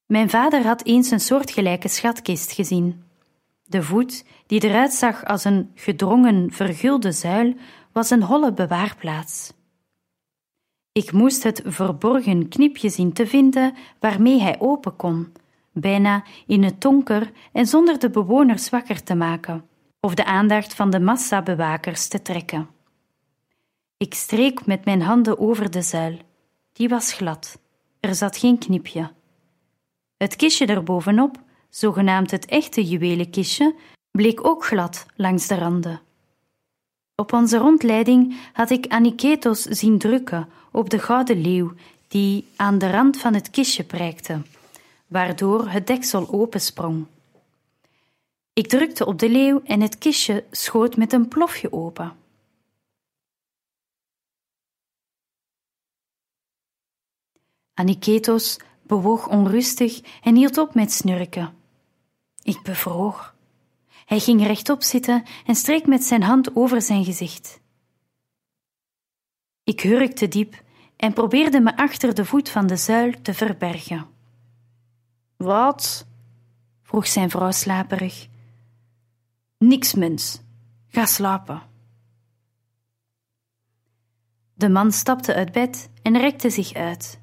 Mijn 0.06 0.30
vader 0.30 0.62
had 0.66 0.84
eens 0.84 1.10
een 1.10 1.20
soortgelijke 1.20 1.88
schatkist 1.88 2.52
gezien. 2.52 3.09
De 3.70 3.83
voet, 3.83 4.24
die 4.46 4.64
eruit 4.64 4.92
zag 4.92 5.24
als 5.24 5.44
een 5.44 5.70
gedrongen, 5.74 6.52
vergulde 6.52 7.12
zuil, 7.12 7.54
was 7.92 8.11
een 8.11 8.22
holle 8.22 8.52
bewaarplaats. 8.52 9.52
Ik 10.92 11.12
moest 11.12 11.42
het 11.42 11.62
verborgen 11.64 12.48
knipje 12.48 12.88
zien 12.88 13.12
te 13.12 13.26
vinden 13.26 13.74
waarmee 14.00 14.40
hij 14.40 14.61
open 14.61 14.96
kon, 14.96 15.33
bijna 15.72 16.24
in 16.46 16.62
het 16.62 16.80
donker 16.80 17.30
en 17.52 17.66
zonder 17.66 17.98
de 17.98 18.11
bewoners 18.11 18.70
wakker 18.70 19.02
te 19.02 19.14
maken 19.14 19.64
of 20.00 20.14
de 20.14 20.24
aandacht 20.24 20.74
van 20.74 20.90
de 20.90 21.00
massabewakers 21.00 22.09
te 22.09 22.22
trekken. 22.22 22.68
Ik 23.96 24.14
streek 24.14 24.66
met 24.66 24.85
mijn 24.85 25.02
handen 25.02 25.38
over 25.38 25.70
de 25.70 25.83
zuil. 25.83 26.18
Die 26.72 26.88
was 26.88 27.12
glad. 27.12 27.61
Er 28.00 28.14
zat 28.14 28.37
geen 28.37 28.59
knipje. 28.59 29.11
Het 30.16 30.37
kistje 30.37 30.66
erbovenop, 30.66 31.38
zogenaamd 31.70 32.30
het 32.30 32.46
echte 32.46 32.85
juwelenkistje, 32.85 33.74
bleek 34.11 34.46
ook 34.46 34.64
glad 34.64 35.06
langs 35.16 35.46
de 35.46 35.54
randen. 35.54 36.00
Op 37.14 37.33
onze 37.33 37.59
rondleiding 37.59 38.37
had 38.52 38.70
ik 38.70 38.87
Aniketos 38.88 39.62
zien 39.62 39.98
drukken 39.98 40.48
op 40.72 40.90
de 40.90 40.98
gouden 40.98 41.40
leeuw 41.40 41.72
die 42.09 42.46
aan 42.56 42.78
de 42.78 42.90
rand 42.90 43.16
van 43.16 43.35
het 43.35 43.50
kistje 43.50 43.85
prijkte, 43.85 44.42
waardoor 45.06 45.68
het 45.68 45.87
deksel 45.87 46.33
opensprong. 46.33 47.06
Ik 48.52 48.66
drukte 48.66 49.06
op 49.06 49.18
de 49.18 49.28
leeuw 49.28 49.61
en 49.64 49.80
het 49.80 49.98
kistje 49.98 50.44
schoot 50.50 50.96
met 50.96 51.12
een 51.12 51.28
plofje 51.28 51.72
open. 51.72 52.12
Aniketos 57.74 58.59
bewoog 58.83 59.28
onrustig 59.28 60.00
en 60.22 60.35
hield 60.35 60.59
op 60.59 60.74
met 60.74 60.92
snurken. 60.92 61.59
Ik 62.50 62.62
bevroor. 62.62 63.34
Hij 64.06 64.18
ging 64.18 64.46
rechtop 64.46 64.82
zitten 64.82 65.24
en 65.46 65.54
streek 65.54 65.86
met 65.86 66.04
zijn 66.04 66.22
hand 66.22 66.56
over 66.56 66.82
zijn 66.82 67.04
gezicht. 67.04 67.60
Ik 69.64 69.80
hurkte 69.80 70.28
diep 70.28 70.62
en 70.96 71.12
probeerde 71.12 71.60
me 71.60 71.76
achter 71.76 72.14
de 72.14 72.24
voet 72.24 72.48
van 72.48 72.66
de 72.66 72.76
zuil 72.76 73.12
te 73.22 73.34
verbergen. 73.34 74.06
Wat? 75.36 76.06
vroeg 76.82 77.06
zijn 77.06 77.30
vrouw 77.30 77.50
slaperig. 77.50 78.28
Niks, 79.58 79.94
mens. 79.94 80.40
Ga 80.88 81.06
slapen. 81.06 81.62
De 84.54 84.68
man 84.68 84.92
stapte 84.92 85.34
uit 85.34 85.52
bed 85.52 85.90
en 86.02 86.18
rekte 86.18 86.50
zich 86.50 86.72
uit. 86.72 87.20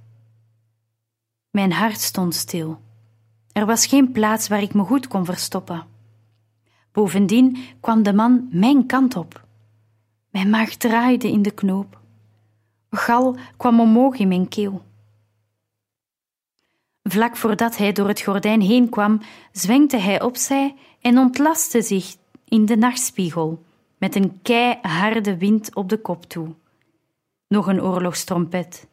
Mijn 1.50 1.72
hart 1.72 2.00
stond 2.00 2.36
stil. 2.36 2.86
Er 3.58 3.66
was 3.66 3.86
geen 3.86 4.12
plaats 4.12 4.48
waar 4.48 4.62
ik 4.62 4.74
me 4.74 4.84
goed 4.84 5.08
kon 5.08 5.26
verstoppen. 5.26 5.86
Bovendien 6.92 7.58
kwam 7.80 8.04
de 8.04 8.14
man 8.14 8.48
mijn 8.52 8.86
kant 8.86 9.16
op. 9.16 9.46
Mijn 10.30 10.50
maag 10.50 10.76
draaide 10.76 11.32
in 11.32 11.42
de 11.42 11.52
knoop. 11.52 12.00
Gal 12.90 13.38
kwam 13.58 13.80
omhoog 13.80 14.18
in 14.18 14.28
mijn 14.28 14.48
keel. 14.48 14.82
Vlak 17.04 17.36
voordat 17.36 17.78
hij 17.78 17.92
door 17.92 18.08
het 18.08 18.22
gordijn 18.22 18.62
heen 18.62 18.90
kwam, 18.90 19.22
zwenkte 19.52 19.98
hij 19.98 20.22
opzij 20.22 20.76
en 21.02 21.18
ontlastte 21.18 21.82
zich 21.82 22.16
in 22.44 22.66
de 22.66 22.78
nachtspiegel, 22.78 23.64
met 23.98 24.16
een 24.16 24.40
keiharde 24.42 25.38
wind 25.38 25.76
op 25.76 25.90
de 25.90 25.98
kop 25.98 26.26
toe. 26.26 26.56
Nog 27.48 27.68
een 27.68 27.82
oorlogstrompet. 27.82 28.88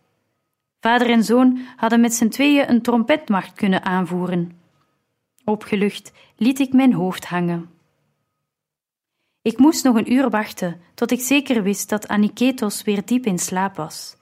Vader 0.85 1.11
en 1.11 1.25
zoon 1.25 1.59
hadden 1.77 2.01
met 2.01 2.14
z'n 2.14 2.29
tweeën 2.29 2.70
een 2.70 2.83
trompetmacht 2.83 3.53
kunnen 3.53 3.85
aanvoeren. 3.85 4.61
Opgelucht 5.44 6.12
liet 6.37 6.59
ik 6.59 6.73
mijn 6.73 6.92
hoofd 6.92 7.25
hangen. 7.25 7.70
Ik 9.42 9.59
moest 9.59 9.85
nog 9.85 9.97
een 9.97 10.12
uur 10.12 10.31
wachten 10.31 10.81
tot 10.94 11.11
ik 11.11 11.20
zeker 11.20 11.62
wist 11.62 11.88
dat 11.88 12.09
Aniketos 12.09 12.83
weer 12.83 13.05
diep 13.05 13.27
in 13.27 13.38
slaap 13.38 13.77
was. 13.77 14.16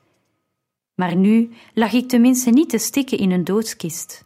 Maar 0.94 1.16
nu 1.16 1.50
lag 1.74 1.92
ik 1.92 2.08
tenminste 2.08 2.50
niet 2.50 2.68
te 2.68 2.78
stikken 2.78 3.18
in 3.18 3.30
een 3.30 3.44
doodskist. 3.44 4.24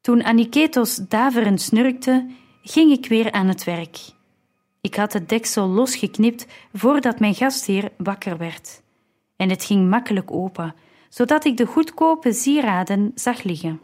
Toen 0.00 0.24
Aniketos 0.24 0.96
daverend 0.96 1.60
snurkte, 1.60 2.26
ging 2.62 2.92
ik 2.92 3.08
weer 3.08 3.32
aan 3.32 3.48
het 3.48 3.64
werk. 3.64 3.98
Ik 4.80 4.94
had 4.94 5.12
het 5.12 5.28
deksel 5.28 5.68
losgeknipt 5.68 6.46
voordat 6.72 7.20
mijn 7.20 7.34
gastheer 7.34 7.92
wakker 7.96 8.36
werd. 8.36 8.84
En 9.36 9.50
het 9.50 9.64
ging 9.64 9.88
makkelijk 9.88 10.30
open, 10.30 10.74
zodat 11.08 11.44
ik 11.44 11.56
de 11.56 11.66
goedkope 11.66 12.32
sieraden 12.32 13.12
zag 13.14 13.42
liggen. 13.42 13.80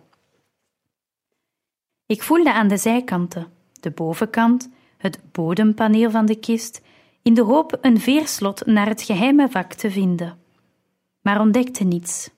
Ik 2.06 2.22
voelde 2.22 2.52
aan 2.52 2.68
de 2.68 2.76
zijkanten, 2.76 3.52
de 3.72 3.90
bovenkant, 3.90 4.70
het 4.96 5.32
bodempaneel 5.32 6.10
van 6.10 6.26
de 6.26 6.36
kist, 6.36 6.82
in 7.22 7.34
de 7.34 7.42
hoop 7.42 7.78
een 7.80 8.00
veerslot 8.00 8.66
naar 8.66 8.86
het 8.86 9.02
geheime 9.02 9.50
vak 9.50 9.72
te 9.72 9.90
vinden, 9.90 10.38
maar 11.20 11.40
ontdekte 11.40 11.84
niets. 11.84 12.30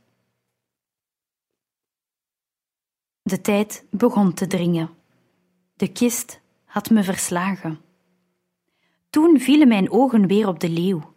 De 3.23 3.41
tijd 3.41 3.85
begon 3.91 4.35
te 4.35 4.47
dringen. 4.47 4.91
De 5.75 5.89
kist 5.89 6.41
had 6.65 6.91
me 6.91 7.03
verslagen. 7.03 7.81
Toen 9.11 9.41
vielen 9.41 9.69
mijn 9.69 9.91
ogen 9.91 10.27
weer 10.27 10.49
op 10.49 10.61
de 10.61 10.69
leeuw. 10.69 11.14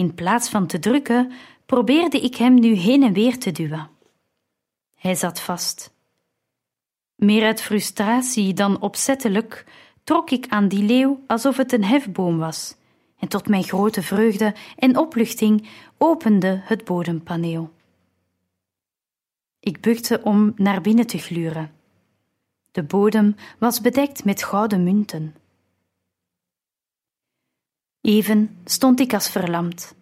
In 0.00 0.14
plaats 0.14 0.48
van 0.48 0.66
te 0.66 0.78
drukken, 0.78 1.32
probeerde 1.66 2.20
ik 2.20 2.36
hem 2.36 2.54
nu 2.54 2.72
heen 2.72 3.02
en 3.02 3.12
weer 3.12 3.38
te 3.38 3.52
duwen. 3.52 3.88
Hij 4.94 5.14
zat 5.14 5.40
vast. 5.40 5.94
Meer 7.14 7.44
uit 7.44 7.62
frustratie 7.62 8.54
dan 8.54 8.80
opzettelijk 8.80 9.64
trok 10.04 10.30
ik 10.30 10.46
aan 10.48 10.68
die 10.68 10.82
leeuw 10.82 11.20
alsof 11.26 11.56
het 11.56 11.72
een 11.72 11.84
hefboom 11.84 12.38
was, 12.38 12.76
en 13.18 13.28
tot 13.28 13.48
mijn 13.48 13.62
grote 13.62 14.02
vreugde 14.02 14.54
en 14.76 14.96
opluchting 14.98 15.68
opende 15.98 16.60
het 16.64 16.84
bodempaneel. 16.84 17.70
Ik 19.58 19.80
bukte 19.80 20.20
om 20.22 20.52
naar 20.56 20.80
binnen 20.80 21.06
te 21.06 21.18
gluren. 21.18 21.72
De 22.70 22.82
bodem 22.82 23.34
was 23.58 23.80
bedekt 23.80 24.24
met 24.24 24.44
gouden 24.44 24.82
munten. 24.82 25.34
Even 28.00 28.58
stond 28.64 29.00
ik 29.00 29.14
als 29.14 29.30
verlamd. 29.30 29.94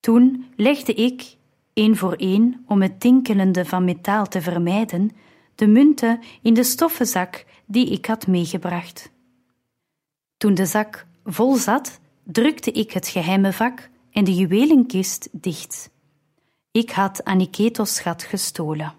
Toen 0.00 0.46
legde 0.56 0.94
ik, 0.94 1.36
één 1.72 1.96
voor 1.96 2.12
één, 2.12 2.64
om 2.66 2.82
het 2.82 3.00
tinkelende 3.00 3.64
van 3.64 3.84
metaal 3.84 4.26
te 4.26 4.40
vermijden, 4.40 5.10
de 5.54 5.66
munten 5.66 6.20
in 6.42 6.54
de 6.54 6.64
stoffen 6.64 7.06
zak 7.06 7.44
die 7.66 7.90
ik 7.90 8.06
had 8.06 8.26
meegebracht. 8.26 9.10
Toen 10.36 10.54
de 10.54 10.66
zak 10.66 11.06
vol 11.24 11.56
zat, 11.56 12.00
drukte 12.22 12.72
ik 12.72 12.92
het 12.92 13.08
geheime 13.08 13.52
vak 13.52 13.88
en 14.10 14.24
de 14.24 14.34
juwelenkist 14.34 15.28
dicht. 15.32 15.90
Ik 16.70 16.90
had 16.90 17.24
Aniketos 17.24 17.94
schat 17.94 18.22
gestolen. 18.22 18.94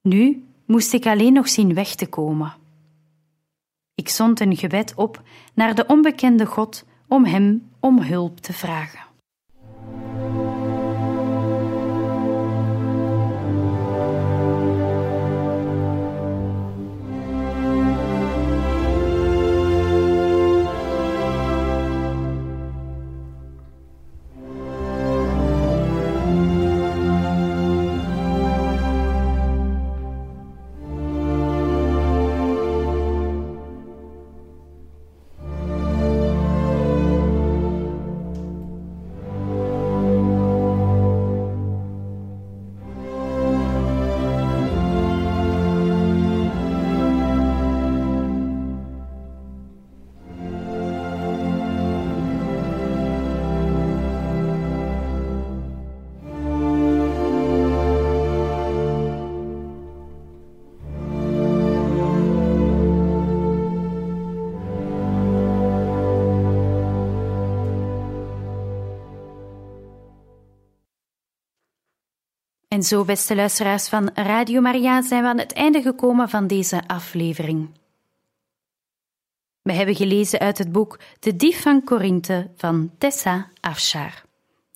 Nu 0.00 0.44
moest 0.64 0.92
ik 0.92 1.06
alleen 1.06 1.32
nog 1.32 1.48
zien 1.48 1.74
weg 1.74 1.94
te 1.94 2.06
komen. 2.06 2.54
Ik 4.02 4.08
zond 4.08 4.40
een 4.40 4.56
gebed 4.56 4.92
op 4.94 5.22
naar 5.54 5.74
de 5.74 5.86
onbekende 5.86 6.46
God 6.46 6.84
om 7.08 7.24
hem 7.24 7.70
om 7.80 8.00
hulp 8.00 8.40
te 8.40 8.52
vragen. 8.52 9.11
Zo, 72.82 73.04
beste 73.04 73.34
luisteraars 73.34 73.88
van 73.88 74.10
Radio 74.14 74.60
Maria, 74.60 75.02
zijn 75.02 75.22
we 75.22 75.28
aan 75.28 75.38
het 75.38 75.52
einde 75.52 75.82
gekomen 75.82 76.28
van 76.28 76.46
deze 76.46 76.82
aflevering. 76.86 77.70
We 79.62 79.72
hebben 79.72 79.94
gelezen 79.94 80.38
uit 80.38 80.58
het 80.58 80.72
boek 80.72 80.98
De 81.18 81.36
Dief 81.36 81.62
van 81.62 81.84
Corinthe 81.84 82.50
van 82.56 82.90
Tessa 82.98 83.50
Afshar. 83.60 84.22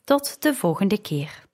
Tot 0.05 0.43
de 0.43 0.55
volgende 0.55 1.01
keer. 1.01 1.46